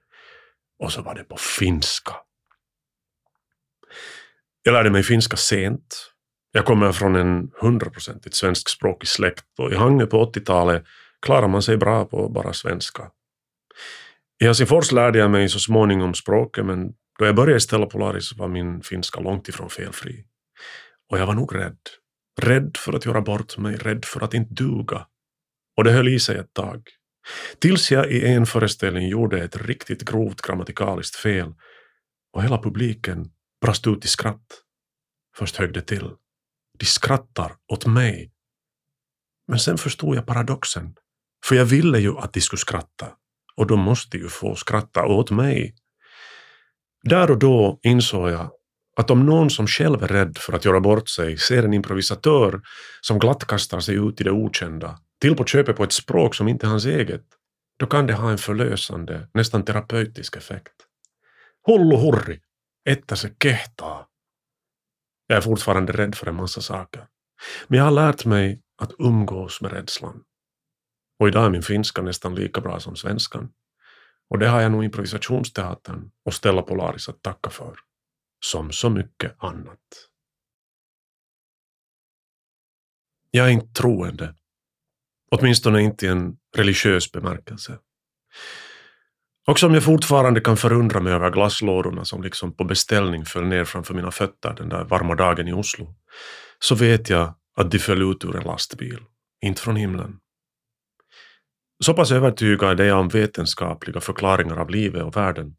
Och 0.79 0.93
så 0.93 1.03
var 1.03 1.15
det 1.15 1.25
på 1.25 1.37
finska. 1.37 2.13
Jag 4.63 4.73
lärde 4.73 4.91
mig 4.91 5.03
finska 5.03 5.37
sent. 5.37 6.13
Jag 6.53 6.65
kommer 6.65 6.93
från 6.93 7.17
en 7.17 7.51
hundraprocentigt 7.61 8.35
svenskspråkig 8.35 9.09
släkt 9.09 9.45
och 9.59 9.73
i 9.73 9.75
Hangö 9.75 10.07
på 10.07 10.25
80-talet 10.25 10.85
klarar 11.23 11.49
man 11.49 11.63
sig 11.63 11.77
bra 11.77 12.05
på 12.05 12.29
bara 12.29 12.53
svenska. 12.53 13.11
I 14.43 14.45
Helsingfors 14.45 14.93
lärde 14.93 15.19
jag 15.19 15.31
mig 15.31 15.49
så 15.49 15.59
småningom 15.59 16.15
språket 16.15 16.67
men 16.67 16.93
då 17.19 17.27
jag 17.27 17.35
började 17.35 17.61
ställa 17.61 17.87
Polaris 17.87 18.37
var 18.37 18.49
min 18.49 18.83
finska 18.83 19.21
långt 19.21 19.49
ifrån 19.49 19.71
felfri. 19.71 20.25
Och 21.11 21.19
jag 21.19 21.27
var 21.27 21.35
nog 21.35 21.55
rädd. 21.55 21.79
Rädd 22.43 22.77
för 22.77 22.93
att 22.93 23.07
göra 23.07 23.21
bort 23.21 23.59
mig, 23.59 23.77
rädd 23.77 24.05
för 24.05 24.21
att 24.21 24.35
inte 24.35 24.55
duga. 24.55 25.07
Och 25.77 25.85
det 25.85 25.93
höll 25.93 26.09
i 26.09 26.21
sig 26.21 26.37
ett 26.37 26.55
tag. 26.55 26.83
Tills 27.59 27.91
jag 27.91 28.13
i 28.13 28.27
en 28.27 28.47
föreställning 28.47 29.09
gjorde 29.09 29.45
ett 29.45 29.57
riktigt 29.57 30.03
grovt 30.03 30.43
grammatikaliskt 30.43 31.17
fel 31.17 31.55
och 32.33 32.43
hela 32.43 32.63
publiken 32.63 33.31
brast 33.61 33.87
ut 33.87 34.05
i 34.05 34.09
skratt. 34.09 34.47
Först 35.37 35.57
högg 35.57 35.75
det 35.75 35.83
till. 35.83 36.11
De 36.79 36.85
skrattar 36.85 37.53
åt 37.73 37.87
mig. 37.87 38.33
Men 39.49 39.59
sen 39.59 39.79
förstod 39.79 40.17
jag 40.17 40.27
paradoxen. 40.27 40.95
För 41.47 41.55
jag 41.55 41.65
ville 41.65 41.99
ju 41.99 42.19
att 42.19 42.33
de 42.33 42.41
skulle 42.41 42.61
skratta. 42.61 43.13
Och 43.57 43.67
de 43.67 43.81
måste 43.81 44.17
ju 44.17 44.29
få 44.29 44.55
skratta 44.55 45.07
åt 45.07 45.31
mig. 45.31 45.75
Där 47.03 47.31
och 47.31 47.39
då 47.39 47.79
insåg 47.83 48.31
jag 48.31 48.51
att 48.97 49.11
om 49.11 49.27
någon 49.27 49.51
som 49.51 49.67
själv 49.67 50.03
är 50.03 50.09
rädd 50.09 50.39
för 50.39 50.53
att 50.53 50.65
göra 50.65 50.81
bort 50.81 51.09
sig 51.09 51.39
ser 51.39 51.63
en 51.63 51.75
improvisatör 51.75 52.61
som 53.01 53.19
glatt 53.19 53.45
kastar 53.45 53.81
sig 53.81 53.95
ut 53.95 54.21
i 54.21 54.25
det 54.25 54.31
okända, 54.31 54.99
till 55.21 55.37
på 55.37 55.45
köpet 55.45 55.77
på 55.77 55.85
ett 55.85 55.93
språk 55.93 56.35
som 56.35 56.49
inte 56.49 56.67
är 56.67 56.71
hans 56.71 56.87
eget, 56.87 57.25
då 57.79 57.87
kan 57.87 58.07
det 58.07 58.15
ha 58.15 58.31
en 58.31 58.39
förlösande, 58.39 59.29
nästan 59.35 59.65
terapeutisk 59.65 60.37
effekt. 60.37 60.73
Hullu 61.67 61.97
hurri, 61.97 62.41
että 62.85 63.17
se 63.17 63.29
kehtaa. 63.43 64.07
Jag 65.27 65.37
är 65.37 65.41
fortfarande 65.41 65.93
rädd 65.93 66.15
för 66.15 66.27
en 66.27 66.35
massa 66.35 66.61
saker. 66.61 67.07
Men 67.69 67.79
jag 67.79 67.85
har 67.85 67.93
lärt 67.93 68.25
mig 68.25 68.61
att 68.83 68.93
umgås 68.99 69.61
med 69.61 69.73
rädslan. 69.73 70.23
Och 71.19 71.29
idag 71.29 71.45
är 71.45 71.51
min 71.51 71.63
finska 71.63 72.03
nästan 72.03 72.35
lika 72.35 72.61
bra 72.61 72.81
som 72.81 72.97
svenskan. 72.97 73.51
Och 74.31 74.39
det 74.39 74.49
har 74.49 74.61
jag 74.61 74.73
nog 74.73 74.85
improvisationsteatern 74.85 76.11
och 76.25 76.35
Stella 76.35 76.63
Polaris 76.63 77.09
att 77.09 77.23
tacka 77.23 77.51
för. 77.51 77.75
Som 78.45 78.73
så 78.73 78.91
mycket 78.91 79.37
annat. 79.39 79.79
Jag 83.31 83.47
är 83.47 83.51
inte 83.51 83.81
troende. 83.81 84.35
Åtminstone 85.31 85.83
inte 85.83 86.07
i 86.07 86.09
en 86.09 86.37
religiös 86.57 87.13
bemärkelse. 87.13 87.79
Också 89.47 89.67
om 89.67 89.75
jag 89.75 89.85
fortfarande 89.85 90.41
kan 90.41 90.57
förundra 90.57 91.01
mig 91.01 91.13
över 91.13 91.31
glasslådorna 91.31 92.05
som 92.05 92.23
liksom 92.23 92.57
på 92.57 92.65
beställning 92.65 93.25
föll 93.25 93.47
ner 93.47 93.65
framför 93.65 93.95
mina 93.95 94.11
fötter 94.11 94.55
den 94.55 94.69
där 94.69 94.85
varma 94.85 95.15
dagen 95.15 95.49
i 95.49 95.53
Oslo, 95.53 95.95
så 96.59 96.75
vet 96.75 97.11
jag 97.11 97.35
att 97.57 97.71
de 97.71 97.79
föll 97.79 98.11
ut 98.11 98.25
ur 98.25 98.37
en 98.37 98.45
lastbil, 98.45 98.99
inte 99.41 99.63
från 99.63 99.77
himlen. 99.77 100.19
Så 101.85 101.95
pass 101.95 102.13
övertygad 102.13 102.81
är 102.81 102.85
jag 102.85 103.01
om 103.01 103.09
vetenskapliga 103.09 104.01
förklaringar 104.01 104.57
av 104.57 104.71
livet 104.71 105.03
och 105.03 105.17
världen 105.17 105.57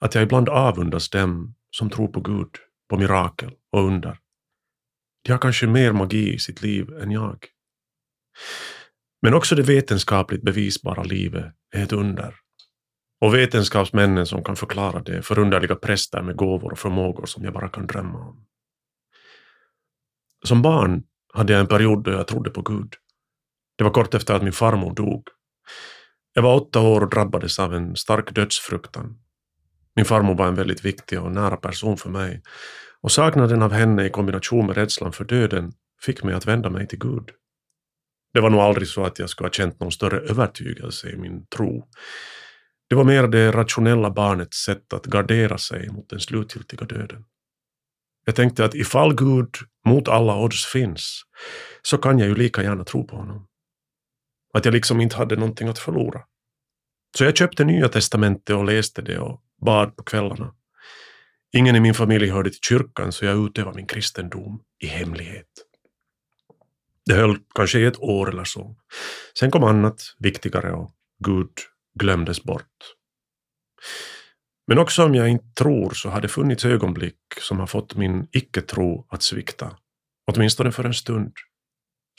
att 0.00 0.14
jag 0.14 0.22
ibland 0.22 0.48
avundas 0.48 1.10
dem 1.10 1.54
som 1.70 1.90
tror 1.90 2.08
på 2.08 2.20
Gud, 2.20 2.48
på 2.88 2.98
mirakel 2.98 3.50
och 3.72 3.84
under. 3.84 4.18
De 5.24 5.32
har 5.32 5.38
kanske 5.38 5.66
mer 5.66 5.92
magi 5.92 6.34
i 6.34 6.38
sitt 6.38 6.62
liv 6.62 6.90
än 7.02 7.10
jag. 7.10 7.46
Men 9.22 9.34
också 9.34 9.54
det 9.54 9.62
vetenskapligt 9.62 10.42
bevisbara 10.42 11.02
livet 11.02 11.54
är 11.74 11.82
ett 11.82 11.92
under. 11.92 12.34
Och 13.20 13.34
vetenskapsmännen 13.34 14.26
som 14.26 14.44
kan 14.44 14.56
förklara 14.56 15.02
det, 15.02 15.22
förunderliga 15.22 15.74
präster 15.74 16.22
med 16.22 16.36
gåvor 16.36 16.72
och 16.72 16.78
förmågor 16.78 17.26
som 17.26 17.44
jag 17.44 17.52
bara 17.52 17.68
kan 17.68 17.86
drömma 17.86 18.18
om. 18.18 18.46
Som 20.46 20.62
barn 20.62 21.02
hade 21.34 21.52
jag 21.52 21.60
en 21.60 21.66
period 21.66 22.04
då 22.04 22.10
jag 22.10 22.26
trodde 22.26 22.50
på 22.50 22.62
Gud. 22.62 22.94
Det 23.78 23.84
var 23.84 23.90
kort 23.90 24.14
efter 24.14 24.34
att 24.34 24.42
min 24.42 24.52
farmor 24.52 24.94
dog. 24.94 25.28
Jag 26.32 26.42
var 26.42 26.54
åtta 26.54 26.80
år 26.80 27.00
och 27.00 27.10
drabbades 27.10 27.58
av 27.58 27.74
en 27.74 27.96
stark 27.96 28.34
dödsfruktan. 28.34 29.18
Min 30.00 30.04
farmor 30.04 30.34
var 30.34 30.48
en 30.48 30.54
väldigt 30.54 30.84
viktig 30.84 31.20
och 31.20 31.32
nära 31.32 31.56
person 31.56 31.96
för 31.96 32.10
mig 32.10 32.42
och 33.00 33.12
saknaden 33.12 33.62
av 33.62 33.72
henne 33.72 34.06
i 34.06 34.10
kombination 34.10 34.66
med 34.66 34.76
rädslan 34.76 35.12
för 35.12 35.24
döden 35.24 35.72
fick 36.02 36.22
mig 36.22 36.34
att 36.34 36.46
vända 36.46 36.70
mig 36.70 36.88
till 36.88 36.98
Gud. 36.98 37.30
Det 38.34 38.40
var 38.40 38.50
nog 38.50 38.60
aldrig 38.60 38.88
så 38.88 39.04
att 39.04 39.18
jag 39.18 39.30
skulle 39.30 39.46
ha 39.46 39.52
känt 39.52 39.80
någon 39.80 39.92
större 39.92 40.20
övertygelse 40.20 41.10
i 41.10 41.16
min 41.16 41.46
tro. 41.46 41.88
Det 42.88 42.94
var 42.94 43.04
mer 43.04 43.28
det 43.28 43.52
rationella 43.52 44.10
barnets 44.10 44.56
sätt 44.64 44.92
att 44.92 45.06
gardera 45.06 45.58
sig 45.58 45.88
mot 45.88 46.08
den 46.08 46.20
slutgiltiga 46.20 46.84
döden. 46.84 47.24
Jag 48.26 48.34
tänkte 48.34 48.64
att 48.64 48.74
ifall 48.74 49.14
Gud 49.14 49.54
mot 49.86 50.08
alla 50.08 50.36
odds 50.36 50.66
finns, 50.66 51.22
så 51.82 51.98
kan 51.98 52.18
jag 52.18 52.28
ju 52.28 52.34
lika 52.34 52.62
gärna 52.62 52.84
tro 52.84 53.06
på 53.06 53.16
honom. 53.16 53.46
Att 54.54 54.64
jag 54.64 54.72
liksom 54.72 55.00
inte 55.00 55.16
hade 55.16 55.36
någonting 55.36 55.68
att 55.68 55.78
förlora. 55.78 56.20
Så 57.18 57.24
jag 57.24 57.36
köpte 57.36 57.64
Nya 57.64 57.88
Testamentet 57.88 58.56
och 58.56 58.64
läste 58.64 59.02
det 59.02 59.18
och 59.18 59.42
bad 59.60 59.96
på 59.96 60.02
kvällarna. 60.02 60.54
Ingen 61.52 61.76
i 61.76 61.80
min 61.80 61.94
familj 61.94 62.28
hörde 62.28 62.50
till 62.50 62.60
kyrkan 62.60 63.12
så 63.12 63.24
jag 63.24 63.46
utövade 63.46 63.76
min 63.76 63.86
kristendom 63.86 64.62
i 64.78 64.86
hemlighet. 64.86 65.46
Det 67.06 67.14
höll 67.14 67.38
kanske 67.54 67.78
i 67.78 67.84
ett 67.84 68.00
år 68.00 68.28
eller 68.28 68.44
så. 68.44 68.76
Sen 69.38 69.50
kom 69.50 69.64
annat, 69.64 70.02
viktigare 70.18 70.72
och 70.72 70.90
Gud 71.24 71.50
glömdes 71.94 72.42
bort. 72.42 72.94
Men 74.66 74.78
också 74.78 75.04
om 75.04 75.14
jag 75.14 75.28
inte 75.28 75.54
tror 75.54 75.90
så 75.90 76.08
har 76.08 76.20
det 76.20 76.28
funnits 76.28 76.64
ögonblick 76.64 77.18
som 77.40 77.58
har 77.58 77.66
fått 77.66 77.96
min 77.96 78.28
icke-tro 78.32 79.06
att 79.08 79.22
svikta. 79.22 79.76
Åtminstone 80.26 80.72
för 80.72 80.84
en 80.84 80.94
stund. 80.94 81.32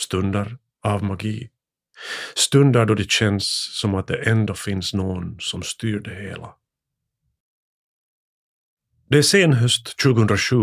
Stunder 0.01 0.57
av 0.83 1.03
magi. 1.03 1.49
Stunder 2.35 2.85
då 2.85 2.95
det 2.95 3.11
känns 3.11 3.69
som 3.79 3.95
att 3.95 4.07
det 4.07 4.29
ändå 4.29 4.53
finns 4.53 4.93
någon 4.93 5.35
som 5.39 5.63
styr 5.63 5.99
det 5.99 6.15
hela. 6.15 6.55
Det 9.11 9.17
är 9.17 9.21
sen 9.21 9.53
höst 9.53 9.97
2007 10.03 10.55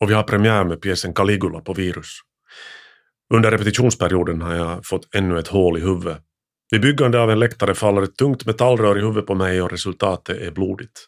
och 0.00 0.10
vi 0.10 0.14
har 0.14 0.22
premiär 0.22 0.64
med 0.64 0.80
pjäsen 0.80 1.14
Caligula 1.14 1.60
på 1.60 1.72
Virus. 1.72 2.18
Under 3.34 3.50
repetitionsperioden 3.50 4.42
har 4.42 4.54
jag 4.54 4.86
fått 4.86 5.14
ännu 5.14 5.38
ett 5.38 5.48
hål 5.48 5.78
i 5.78 5.80
huvudet. 5.80 6.22
Vid 6.70 6.80
byggande 6.80 7.20
av 7.20 7.30
en 7.30 7.38
läktare 7.38 7.74
faller 7.74 8.02
ett 8.02 8.16
tungt 8.16 8.46
metallrör 8.46 8.98
i 8.98 9.00
huvudet 9.00 9.26
på 9.26 9.34
mig 9.34 9.62
och 9.62 9.70
resultatet 9.70 10.38
är 10.38 10.50
blodigt. 10.50 11.06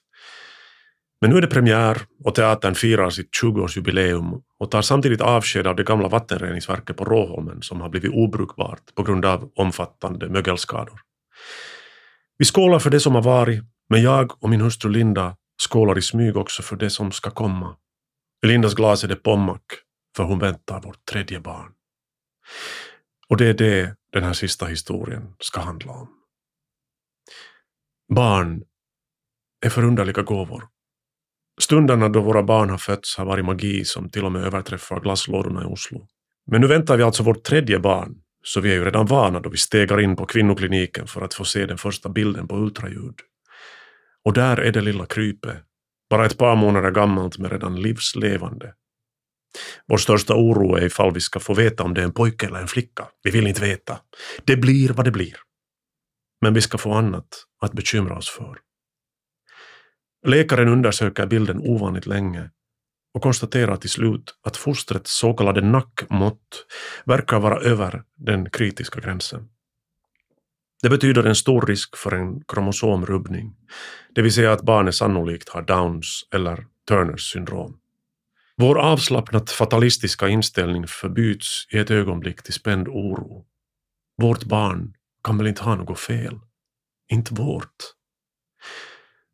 Men 1.20 1.30
nu 1.30 1.36
är 1.36 1.40
det 1.40 1.46
premiär 1.46 1.98
och 2.24 2.34
teatern 2.34 2.74
firar 2.74 3.10
sitt 3.10 3.30
20-årsjubileum 3.42 4.40
och 4.58 4.70
tar 4.70 4.82
samtidigt 4.82 5.20
avsked 5.20 5.66
av 5.66 5.76
det 5.76 5.84
gamla 5.84 6.08
vattenreningsverket 6.08 6.96
på 6.96 7.04
Råholmen 7.04 7.62
som 7.62 7.80
har 7.80 7.88
blivit 7.88 8.12
obrukbart 8.14 8.94
på 8.94 9.02
grund 9.02 9.24
av 9.24 9.50
omfattande 9.56 10.28
mögelskador. 10.28 11.00
Vi 12.38 12.44
skålar 12.44 12.78
för 12.78 12.90
det 12.90 13.00
som 13.00 13.14
har 13.14 13.22
varit, 13.22 13.62
men 13.90 14.02
jag 14.02 14.42
och 14.42 14.50
min 14.50 14.60
hustru 14.60 14.90
Linda 14.90 15.36
skålar 15.60 15.98
i 15.98 16.02
smyg 16.02 16.36
också 16.36 16.62
för 16.62 16.76
det 16.76 16.90
som 16.90 17.12
ska 17.12 17.30
komma. 17.30 17.76
I 18.44 18.46
Lindas 18.46 18.74
glas 18.74 19.04
är 19.04 19.08
det 19.08 19.16
pommack, 19.16 19.64
för 20.16 20.24
hon 20.24 20.38
väntar 20.38 20.82
vårt 20.82 21.04
tredje 21.04 21.40
barn. 21.40 21.72
Och 23.28 23.36
det 23.36 23.46
är 23.46 23.54
det 23.54 23.96
den 24.12 24.22
här 24.22 24.32
sista 24.32 24.66
historien 24.66 25.34
ska 25.38 25.60
handla 25.60 25.92
om. 25.92 26.08
Barn 28.14 28.62
är 29.66 29.70
förunderliga 29.70 30.22
gåvor. 30.22 30.68
Stunderna 31.60 32.08
då 32.08 32.20
våra 32.20 32.42
barn 32.42 32.70
har 32.70 32.78
fötts 32.78 33.16
har 33.16 33.24
varit 33.24 33.44
magi 33.44 33.84
som 33.84 34.10
till 34.10 34.24
och 34.24 34.32
med 34.32 34.44
överträffar 34.44 35.00
glasslådorna 35.00 35.62
i 35.62 35.64
Oslo. 35.64 36.06
Men 36.46 36.60
nu 36.60 36.66
väntar 36.66 36.96
vi 36.96 37.02
alltså 37.02 37.22
vårt 37.22 37.42
tredje 37.42 37.78
barn, 37.78 38.22
så 38.44 38.60
vi 38.60 38.70
är 38.70 38.74
ju 38.74 38.84
redan 38.84 39.06
vana 39.06 39.40
då 39.40 39.50
vi 39.50 39.56
stegar 39.56 40.00
in 40.00 40.16
på 40.16 40.26
kvinnokliniken 40.26 41.06
för 41.06 41.22
att 41.22 41.34
få 41.34 41.44
se 41.44 41.66
den 41.66 41.78
första 41.78 42.08
bilden 42.08 42.48
på 42.48 42.56
ultraljud. 42.56 43.14
Och 44.24 44.32
där 44.32 44.56
är 44.56 44.72
det 44.72 44.80
lilla 44.80 45.06
krypet, 45.06 45.56
bara 46.10 46.26
ett 46.26 46.38
par 46.38 46.56
månader 46.56 46.90
gammalt 46.90 47.38
men 47.38 47.50
redan 47.50 47.82
livslevande. 47.82 48.74
Vår 49.88 49.96
största 49.96 50.34
oro 50.34 50.76
är 50.76 50.84
ifall 50.86 51.14
vi 51.14 51.20
ska 51.20 51.40
få 51.40 51.54
veta 51.54 51.82
om 51.82 51.94
det 51.94 52.00
är 52.00 52.04
en 52.04 52.12
pojke 52.12 52.46
eller 52.46 52.60
en 52.60 52.68
flicka. 52.68 53.08
Vi 53.22 53.30
vill 53.30 53.46
inte 53.46 53.60
veta. 53.60 54.00
Det 54.44 54.56
blir 54.56 54.88
vad 54.88 55.04
det 55.04 55.10
blir. 55.10 55.36
men 56.42 56.54
vi 56.54 56.60
ska 56.60 56.78
få 56.78 56.92
annat 56.92 57.28
att 57.62 57.72
bekymra 57.72 58.16
oss 58.16 58.30
för. 58.30 58.58
Läkaren 60.26 60.68
undersöker 60.68 61.26
bilden 61.26 61.60
ovanligt 61.60 62.06
länge 62.06 62.50
och 63.14 63.22
konstaterar 63.22 63.76
till 63.76 63.90
slut 63.90 64.34
att 64.42 64.56
fostrets 64.56 65.18
så 65.18 65.34
kallade 65.34 65.60
nackmått 65.60 66.66
verkar 67.04 67.40
vara 67.40 67.60
över 67.60 68.04
den 68.16 68.50
kritiska 68.50 69.00
gränsen. 69.00 69.48
Det 70.82 70.88
betyder 70.88 71.24
en 71.24 71.34
stor 71.34 71.66
risk 71.66 71.96
för 71.96 72.14
en 72.14 72.40
kromosomrubbning, 72.48 73.56
det 74.14 74.22
vill 74.22 74.32
säga 74.32 74.52
att 74.52 74.62
barnet 74.62 74.94
sannolikt 74.94 75.48
har 75.48 75.62
Downs 75.62 76.28
eller 76.34 76.66
Turners 76.88 77.32
syndrom. 77.32 77.76
Vår 78.56 78.78
avslappnat 78.78 79.50
fatalistiska 79.50 80.28
inställning 80.28 80.86
förbyts 80.86 81.66
i 81.72 81.78
ett 81.78 81.90
ögonblick 81.90 82.42
till 82.42 82.52
spänd 82.52 82.88
oro. 82.88 83.46
Vårt 84.22 84.44
barn 84.44 84.94
kan 85.24 85.38
väl 85.38 85.46
inte 85.46 85.62
ha 85.62 85.74
något 85.74 86.00
fel? 86.00 86.40
Inte 87.12 87.34
vårt. 87.34 87.76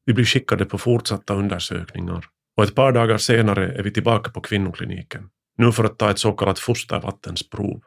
Vi 0.05 0.15
blir 0.15 0.25
skickade 0.25 0.65
på 0.65 0.79
fortsatta 0.79 1.35
undersökningar 1.35 2.25
och 2.57 2.65
ett 2.65 2.75
par 2.75 2.93
dagar 2.93 3.19
senare 3.19 3.73
är 3.73 3.83
vi 3.83 3.91
tillbaka 3.91 4.31
på 4.31 4.41
kvinnokliniken, 4.41 5.29
nu 5.59 5.73
för 5.73 5.85
att 5.85 5.99
ta 5.99 6.11
ett 6.11 6.19
så 6.19 6.33
kallat 6.33 6.59
fostervattensprov. 6.59 7.83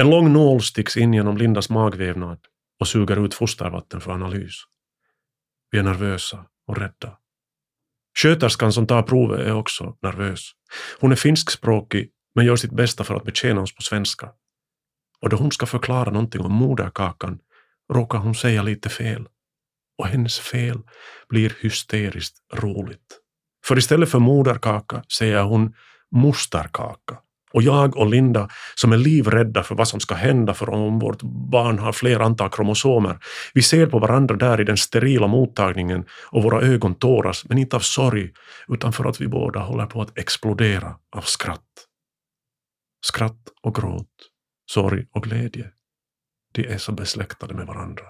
En 0.00 0.10
lång 0.10 0.32
nål 0.32 0.62
sticks 0.62 0.96
in 0.96 1.14
genom 1.14 1.36
Lindas 1.36 1.70
magvävnad 1.70 2.38
och 2.80 2.88
suger 2.88 3.24
ut 3.24 3.34
fostervatten 3.34 4.00
för 4.00 4.12
analys. 4.12 4.54
Vi 5.70 5.78
är 5.78 5.82
nervösa 5.82 6.44
och 6.66 6.78
rädda. 6.78 7.18
Sköterskan 8.18 8.72
som 8.72 8.86
tar 8.86 9.02
provet 9.02 9.40
är 9.40 9.52
också 9.52 9.96
nervös. 10.02 10.40
Hon 11.00 11.12
är 11.12 11.16
finskspråkig 11.16 12.10
men 12.34 12.46
gör 12.46 12.56
sitt 12.56 12.72
bästa 12.72 13.04
för 13.04 13.14
att 13.14 13.24
betjäna 13.24 13.60
oss 13.60 13.74
på 13.74 13.82
svenska. 13.82 14.32
Och 15.20 15.28
då 15.28 15.36
hon 15.36 15.52
ska 15.52 15.66
förklara 15.66 16.10
någonting 16.10 16.40
om 16.40 16.52
moderkakan 16.52 17.38
råkar 17.92 18.18
hon 18.18 18.34
säga 18.34 18.62
lite 18.62 18.88
fel. 18.88 19.28
Och 19.98 20.06
hennes 20.06 20.38
fel 20.38 20.78
blir 21.28 21.56
hysteriskt 21.60 22.36
roligt. 22.54 23.20
För 23.64 23.78
istället 23.78 24.10
för 24.10 24.18
moderkaka 24.18 25.04
säger 25.18 25.42
hon 25.42 25.74
mosterkaka. 26.10 27.18
Och 27.52 27.62
jag 27.62 27.96
och 27.96 28.06
Linda, 28.06 28.48
som 28.74 28.92
är 28.92 28.96
livrädda 28.96 29.62
för 29.62 29.74
vad 29.74 29.88
som 29.88 30.00
ska 30.00 30.14
hända 30.14 30.54
för 30.54 30.70
om 30.70 30.98
vårt 30.98 31.22
barn 31.22 31.78
har 31.78 31.92
fler 31.92 32.20
antal 32.20 32.50
kromosomer, 32.50 33.18
vi 33.54 33.62
ser 33.62 33.86
på 33.86 33.98
varandra 33.98 34.36
där 34.36 34.60
i 34.60 34.64
den 34.64 34.76
sterila 34.76 35.26
mottagningen 35.26 36.04
och 36.30 36.42
våra 36.42 36.60
ögon 36.60 36.94
tåras, 36.94 37.44
men 37.48 37.58
inte 37.58 37.76
av 37.76 37.80
sorg, 37.80 38.32
utan 38.68 38.92
för 38.92 39.04
att 39.04 39.20
vi 39.20 39.28
båda 39.28 39.60
håller 39.60 39.86
på 39.86 40.02
att 40.02 40.18
explodera 40.18 40.96
av 41.16 41.22
skratt. 41.22 41.86
Skratt 43.06 43.48
och 43.62 43.74
gråt, 43.74 44.06
sorg 44.70 45.06
och 45.12 45.22
glädje, 45.22 45.70
de 46.52 46.66
är 46.66 46.78
så 46.78 46.92
besläktade 46.92 47.54
med 47.54 47.66
varandra. 47.66 48.04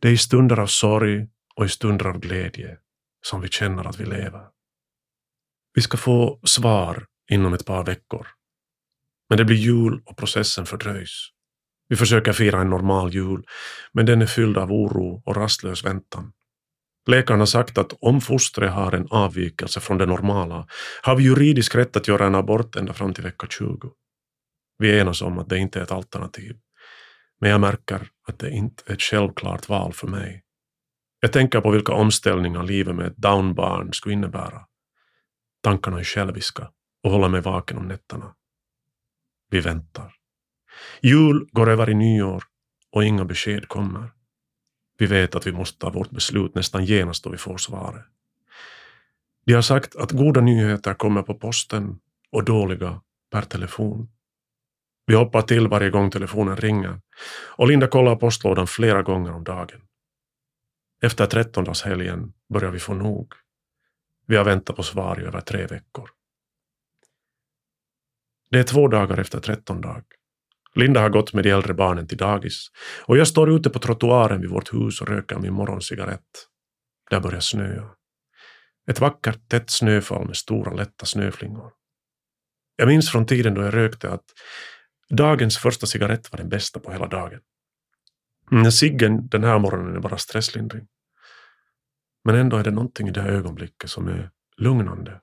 Det 0.00 0.08
är 0.08 0.12
i 0.12 0.18
stunder 0.18 0.58
av 0.60 0.66
sorg 0.66 1.26
och 1.56 1.64
i 1.64 1.68
stunder 1.68 2.06
av 2.06 2.18
glädje 2.18 2.78
som 3.26 3.40
vi 3.40 3.48
känner 3.48 3.84
att 3.84 4.00
vi 4.00 4.04
lever. 4.04 4.46
Vi 5.74 5.82
ska 5.82 5.96
få 5.96 6.40
svar 6.44 7.06
inom 7.30 7.54
ett 7.54 7.66
par 7.66 7.84
veckor. 7.84 8.26
Men 9.28 9.38
det 9.38 9.44
blir 9.44 9.56
jul 9.56 10.02
och 10.04 10.16
processen 10.16 10.66
fördröjs. 10.66 11.28
Vi 11.88 11.96
försöker 11.96 12.32
fira 12.32 12.60
en 12.60 12.70
normal 12.70 13.14
jul, 13.14 13.44
men 13.92 14.06
den 14.06 14.22
är 14.22 14.26
fylld 14.26 14.58
av 14.58 14.72
oro 14.72 15.22
och 15.26 15.36
rastlös 15.36 15.84
väntan. 15.84 16.32
Läkaren 17.06 17.40
har 17.40 17.46
sagt 17.46 17.78
att 17.78 17.92
om 18.00 18.20
fostret 18.20 18.72
har 18.72 18.92
en 18.92 19.06
avvikelse 19.10 19.80
från 19.80 19.98
det 19.98 20.06
normala 20.06 20.66
har 21.02 21.16
vi 21.16 21.24
juridisk 21.24 21.74
rätt 21.74 21.96
att 21.96 22.08
göra 22.08 22.26
en 22.26 22.34
abort 22.34 22.76
ända 22.76 22.92
fram 22.92 23.14
till 23.14 23.24
vecka 23.24 23.46
20. 23.50 23.90
Vi 24.78 24.98
enas 24.98 25.22
om 25.22 25.38
att 25.38 25.48
det 25.48 25.58
inte 25.58 25.78
är 25.78 25.82
ett 25.82 25.92
alternativ. 25.92 26.56
Men 27.40 27.50
jag 27.50 27.60
märker 27.60 28.08
att 28.28 28.38
det 28.38 28.50
inte 28.50 28.82
är 28.86 28.92
ett 28.94 29.02
självklart 29.02 29.68
val 29.68 29.92
för 29.92 30.06
mig. 30.06 30.42
Jag 31.20 31.32
tänker 31.32 31.60
på 31.60 31.70
vilka 31.70 31.92
omställningar 31.92 32.62
livet 32.62 32.94
med 32.94 33.06
ett 33.06 33.16
downbarn 33.16 33.92
skulle 33.92 34.12
innebära. 34.12 34.60
Tankarna 35.62 35.98
är 35.98 36.04
själviska 36.04 36.70
och 37.06 37.12
håller 37.12 37.28
mig 37.28 37.40
vaken 37.40 37.78
om 37.78 37.88
nätterna. 37.88 38.34
Vi 39.50 39.60
väntar. 39.60 40.14
Jul 41.02 41.48
går 41.52 41.70
över 41.70 41.90
i 41.90 41.94
nyår 41.94 42.44
och 42.92 43.04
inga 43.04 43.24
besked 43.24 43.68
kommer. 43.68 44.10
Vi 44.98 45.06
vet 45.06 45.34
att 45.34 45.46
vi 45.46 45.52
måste 45.52 45.78
ta 45.78 45.90
vårt 45.90 46.10
beslut 46.10 46.54
nästan 46.54 46.84
genast 46.84 47.24
då 47.24 47.30
vi 47.30 47.36
får 47.36 47.58
svaret. 47.58 48.04
De 49.44 49.52
har 49.52 49.62
sagt 49.62 49.96
att 49.96 50.10
goda 50.10 50.40
nyheter 50.40 50.94
kommer 50.94 51.22
på 51.22 51.34
posten 51.34 51.98
och 52.32 52.44
dåliga 52.44 53.00
per 53.32 53.42
telefon. 53.42 54.08
Vi 55.06 55.14
hoppar 55.14 55.42
till 55.42 55.68
varje 55.68 55.90
gång 55.90 56.10
telefonen 56.10 56.56
ringer 56.56 57.00
och 57.56 57.68
Linda 57.68 57.86
kollar 57.86 58.16
postlådan 58.16 58.66
flera 58.66 59.02
gånger 59.02 59.32
om 59.32 59.44
dagen. 59.44 59.80
Efter 61.02 61.26
trettondagshelgen 61.26 62.32
börjar 62.52 62.70
vi 62.70 62.78
få 62.78 62.94
nog. 62.94 63.32
Vi 64.26 64.36
har 64.36 64.44
väntat 64.44 64.76
på 64.76 64.82
svar 64.82 65.20
i 65.20 65.24
över 65.24 65.40
tre 65.40 65.66
veckor. 65.66 66.15
Det 68.50 68.58
är 68.58 68.62
två 68.62 68.88
dagar 68.88 69.18
efter 69.18 69.40
trettondag. 69.40 70.02
Linda 70.74 71.00
har 71.00 71.08
gått 71.08 71.32
med 71.32 71.44
de 71.44 71.50
äldre 71.50 71.74
barnen 71.74 72.06
till 72.06 72.18
dagis 72.18 72.66
och 73.04 73.16
jag 73.16 73.28
står 73.28 73.50
ute 73.50 73.70
på 73.70 73.78
trottoaren 73.78 74.40
vid 74.40 74.50
vårt 74.50 74.74
hus 74.74 75.00
och 75.00 75.08
röker 75.08 75.38
min 75.38 75.52
morgoncigarett. 75.52 76.46
Där 77.10 77.20
börjar 77.20 77.40
snöa. 77.40 77.90
Ett 78.90 79.00
vackert 79.00 79.48
tätt 79.48 79.70
snöfall 79.70 80.26
med 80.26 80.36
stora 80.36 80.72
lätta 80.72 81.06
snöflingor. 81.06 81.72
Jag 82.76 82.88
minns 82.88 83.10
från 83.10 83.26
tiden 83.26 83.54
då 83.54 83.62
jag 83.62 83.74
rökte 83.74 84.10
att 84.10 84.24
dagens 85.08 85.58
första 85.58 85.86
cigarett 85.86 86.32
var 86.32 86.38
den 86.38 86.48
bästa 86.48 86.80
på 86.80 86.92
hela 86.92 87.06
dagen. 87.06 87.40
Ciggen 88.72 89.28
den 89.28 89.44
här 89.44 89.58
morgonen 89.58 89.96
är 89.96 90.00
bara 90.00 90.18
stresslindring. 90.18 90.86
Men 92.24 92.34
ändå 92.34 92.56
är 92.56 92.64
det 92.64 92.70
någonting 92.70 93.08
i 93.08 93.10
det 93.10 93.22
här 93.22 93.30
ögonblicket 93.30 93.90
som 93.90 94.08
är 94.08 94.30
lugnande. 94.56 95.20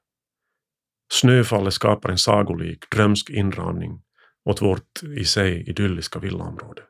Snöfallet 1.12 1.74
skapar 1.74 2.10
en 2.10 2.18
sagolik, 2.18 2.90
drömsk 2.92 3.30
inramning 3.30 4.02
åt 4.46 4.62
vårt 4.62 5.04
i 5.18 5.26
sig 5.26 5.70
idylliska 5.70 6.20
villaområde. 6.20 6.82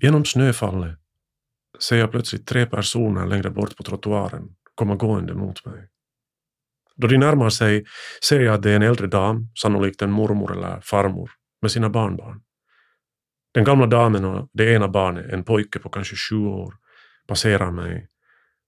Genom 0.00 0.24
snöfallet 0.24 0.98
ser 1.80 1.96
jag 1.96 2.10
plötsligt 2.10 2.46
tre 2.46 2.66
personer 2.66 3.26
längre 3.26 3.50
bort 3.50 3.76
på 3.76 3.82
trottoaren 3.82 4.56
komma 4.74 4.94
gående 4.94 5.34
mot 5.34 5.66
mig. 5.66 5.88
Då 6.96 7.06
de 7.06 7.18
närmar 7.18 7.50
sig 7.50 7.84
ser 8.28 8.40
jag 8.40 8.54
att 8.54 8.62
det 8.62 8.70
är 8.70 8.76
en 8.76 8.82
äldre 8.82 9.06
dam, 9.06 9.48
sannolikt 9.62 10.02
en 10.02 10.10
mormor 10.10 10.52
eller 10.52 10.80
farmor, 10.80 11.30
med 11.62 11.70
sina 11.70 11.90
barnbarn. 11.90 12.42
Den 13.54 13.64
gamla 13.64 13.86
damen 13.86 14.24
och 14.24 14.48
det 14.52 14.72
ena 14.72 14.88
barnet, 14.88 15.32
en 15.32 15.44
pojke 15.44 15.78
på 15.78 15.88
kanske 15.88 16.16
sju 16.16 16.36
år, 16.36 16.74
passerar 17.26 17.70
mig 17.70 18.08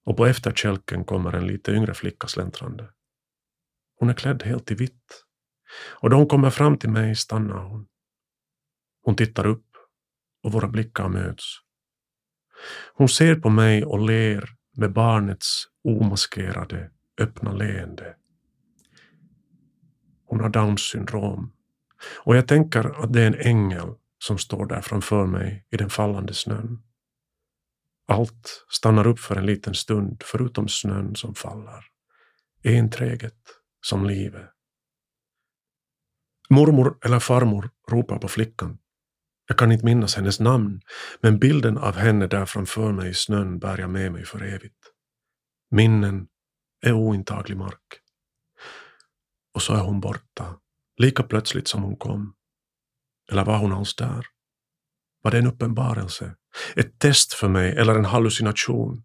och 0.06 0.16
på 0.16 0.26
efterkälken 0.26 1.04
kommer 1.04 1.32
en 1.32 1.46
lite 1.46 1.72
yngre 1.72 1.94
flicka 1.94 2.28
släntrande. 2.28 2.88
Hon 3.98 4.10
är 4.10 4.14
klädd 4.14 4.42
helt 4.42 4.70
i 4.70 4.74
vitt. 4.74 5.24
Och 6.00 6.10
då 6.10 6.16
hon 6.16 6.26
kommer 6.26 6.50
fram 6.50 6.78
till 6.78 6.90
mig 6.90 7.16
stannar 7.16 7.58
hon. 7.58 7.86
Hon 9.02 9.16
tittar 9.16 9.46
upp 9.46 9.66
och 10.42 10.52
våra 10.52 10.68
blickar 10.68 11.08
möts. 11.08 11.44
Hon 12.94 13.08
ser 13.08 13.34
på 13.34 13.50
mig 13.50 13.84
och 13.84 14.00
ler 14.00 14.50
med 14.76 14.92
barnets 14.92 15.64
omaskerade, 15.84 16.90
öppna 17.18 17.52
leende. 17.52 18.16
Hon 20.26 20.40
har 20.40 20.48
Downs 20.48 20.80
syndrom 20.80 21.52
och 22.24 22.36
jag 22.36 22.48
tänker 22.48 23.04
att 23.04 23.12
det 23.12 23.22
är 23.22 23.26
en 23.26 23.46
ängel 23.46 23.94
som 24.18 24.38
står 24.38 24.66
där 24.66 24.80
framför 24.80 25.26
mig 25.26 25.66
i 25.70 25.76
den 25.76 25.90
fallande 25.90 26.34
snön. 26.34 26.82
Allt 28.06 28.66
stannar 28.68 29.06
upp 29.06 29.18
för 29.18 29.36
en 29.36 29.46
liten 29.46 29.74
stund 29.74 30.22
förutom 30.24 30.68
snön 30.68 31.16
som 31.16 31.34
faller. 31.34 31.84
Enträget 32.64 33.38
som 33.84 34.06
livet. 34.06 34.50
Mormor 36.50 36.98
eller 37.04 37.20
farmor 37.20 37.70
ropar 37.90 38.18
på 38.18 38.28
flickan. 38.28 38.78
Jag 39.48 39.58
kan 39.58 39.72
inte 39.72 39.84
minnas 39.84 40.14
hennes 40.14 40.40
namn, 40.40 40.80
men 41.20 41.38
bilden 41.38 41.78
av 41.78 41.96
henne 41.96 42.26
där 42.26 42.46
framför 42.46 42.92
mig 42.92 43.10
i 43.10 43.14
snön 43.14 43.58
bär 43.58 43.78
jag 43.78 43.90
med 43.90 44.12
mig 44.12 44.24
för 44.24 44.42
evigt. 44.42 44.78
Minnen 45.70 46.26
är 46.86 46.92
ointaglig 46.92 47.56
mark. 47.56 48.00
Och 49.54 49.62
så 49.62 49.74
är 49.74 49.80
hon 49.80 50.00
borta, 50.00 50.58
lika 50.96 51.22
plötsligt 51.22 51.68
som 51.68 51.82
hon 51.82 51.96
kom. 51.96 52.34
Eller 53.32 53.44
var 53.44 53.58
hon 53.58 53.72
alls 53.72 53.96
där? 53.96 54.26
Var 55.22 55.30
det 55.30 55.38
en 55.38 55.46
uppenbarelse? 55.46 56.36
Ett 56.76 56.98
test 56.98 57.32
för 57.34 57.48
mig 57.48 57.76
eller 57.76 57.94
en 57.94 58.04
hallucination? 58.04 59.02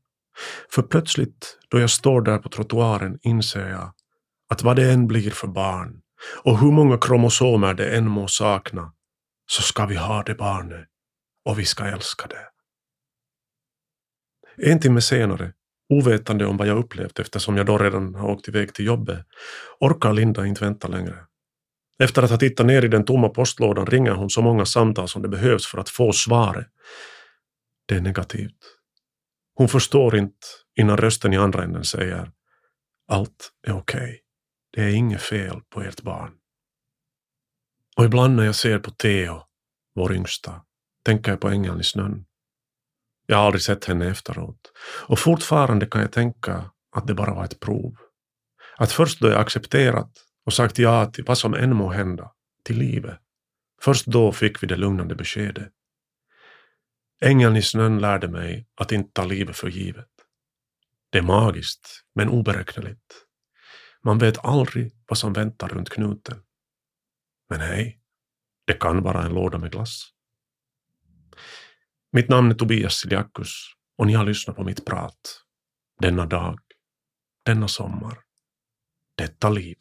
För 0.70 0.82
plötsligt, 0.82 1.60
då 1.70 1.80
jag 1.80 1.90
står 1.90 2.22
där 2.22 2.38
på 2.38 2.50
trottoaren, 2.50 3.20
inser 3.22 3.70
jag 3.70 3.94
att 4.50 4.64
vad 4.64 4.76
det 4.76 4.92
än 4.92 5.08
blir 5.08 5.32
för 5.32 5.48
barn 5.48 6.02
och 6.44 6.60
hur 6.60 6.72
många 6.72 6.98
kromosomer 6.98 7.74
det 7.74 7.98
än 7.98 8.08
må 8.10 8.28
sakna, 8.28 8.94
så 9.52 9.62
ska 9.62 9.86
vi 9.86 9.96
ha 9.96 10.24
det 10.24 10.36
barnet 10.36 10.88
och 11.46 11.60
vi 11.60 11.66
ska 11.66 11.86
älska 11.86 12.28
det. 12.28 12.50
En 14.72 14.80
timme 14.80 15.02
senare, 15.02 15.54
ovetande 15.90 16.46
om 16.46 16.58
vad 16.58 16.68
jag 16.68 16.78
upplevt 16.78 17.20
eftersom 17.20 17.58
jag 17.58 17.66
då 17.66 17.78
redan 17.78 18.16
har 18.16 18.30
åkt 18.30 18.48
iväg 18.48 18.74
till 18.74 18.86
jobbet, 18.86 19.26
orkar 19.80 20.14
Linda 20.14 20.46
inte 20.46 20.64
vänta 20.64 20.88
längre. 20.88 21.26
Efter 22.04 22.24
att 22.24 22.30
ha 22.30 22.38
tittat 22.38 22.66
ner 22.66 22.86
i 22.86 22.88
den 22.88 23.06
tomma 23.06 23.30
postlådan 23.30 23.86
ringer 23.86 24.12
hon 24.12 24.30
så 24.30 24.42
många 24.42 24.66
samtal 24.66 25.08
som 25.08 25.22
det 25.22 25.30
behövs 25.30 25.68
för 25.68 25.78
att 25.78 25.90
få 25.90 26.12
svaret. 26.12 26.68
Det 27.88 27.96
är 27.96 28.02
negativt. 28.02 28.58
Hon 29.56 29.70
förstår 29.70 30.18
inte 30.18 30.48
innan 30.80 30.98
rösten 30.98 31.34
i 31.34 31.38
andra 31.38 31.64
änden 31.64 31.84
säger 31.84 32.32
allt 33.08 33.52
är 33.68 33.78
okej. 33.78 34.02
Okay. 34.02 34.18
Det 34.72 34.82
är 34.82 34.96
inget 34.96 35.22
fel 35.22 35.62
på 35.70 35.82
ert 35.82 36.02
barn. 36.02 36.32
Och 37.98 38.06
ibland 38.06 38.36
när 38.36 38.44
jag 38.44 38.56
ser 38.56 38.80
på 38.80 38.92
Theo, 38.92 39.44
vår 39.96 40.14
yngsta, 40.14 40.62
tänker 41.06 41.32
jag 41.32 41.42
på 41.42 41.50
ängeln 41.50 41.80
i 41.80 41.84
snön. 41.84 42.26
Jag 43.26 43.38
har 43.38 43.46
aldrig 43.46 43.62
sett 43.62 43.86
henne 43.86 44.10
efteråt. 44.10 44.72
Och 45.08 45.20
fortfarande 45.20 45.86
kan 45.86 46.02
jag 46.02 46.12
tänka 46.12 46.72
att 46.92 47.08
det 47.08 47.14
bara 47.14 47.34
var 47.34 47.46
ett 47.46 47.60
prov. 47.60 47.96
Att 48.78 48.92
först 48.92 49.20
då 49.20 49.28
jag 49.28 49.42
accepterat 49.42 50.12
och 50.46 50.54
sagt 50.54 50.78
ja 50.78 51.06
till 51.06 51.24
vad 51.24 51.38
som 51.38 51.54
än 51.54 51.76
må 51.76 51.90
hända, 51.90 52.32
till 52.64 52.78
livet, 52.78 53.20
först 53.82 54.06
då 54.06 54.32
fick 54.32 54.64
vi 54.64 54.68
det 54.68 54.76
lugnande 54.76 55.16
beskedet. 55.16 55.72
Ängeln 57.22 57.56
i 57.56 57.62
snön 57.62 58.00
lärde 58.00 58.28
mig 58.28 58.68
att 58.76 58.92
inte 58.92 59.12
ta 59.14 59.24
livet 59.24 59.58
för 59.58 59.68
givet. 59.68 60.10
Det 61.12 61.18
är 61.18 61.22
magiskt, 61.22 62.04
men 62.16 62.30
oberäkneligt. 62.30 63.26
Man 64.10 64.18
vet 64.18 64.46
aldrig 64.46 64.92
vad 65.08 65.18
som 65.18 65.34
väntar 65.34 65.68
runt 65.68 65.90
knuten. 65.90 66.42
Men 67.50 67.60
hej, 67.60 68.02
det 68.66 68.74
kan 68.74 69.04
vara 69.04 69.24
en 69.24 69.34
låda 69.34 69.58
med 69.58 69.72
glass. 69.72 70.10
Mitt 72.12 72.30
namn 72.30 72.52
är 72.52 72.56
Tobias 72.56 72.94
Siliakus 72.94 73.66
och 73.98 74.08
ni 74.08 74.14
har 74.14 74.26
lyssnat 74.26 74.56
på 74.56 74.64
mitt 74.64 74.86
prat. 74.86 75.44
Denna 76.02 76.26
dag, 76.26 76.60
denna 77.46 77.68
sommar, 77.68 78.20
detta 79.16 79.50
liv. 79.50 79.78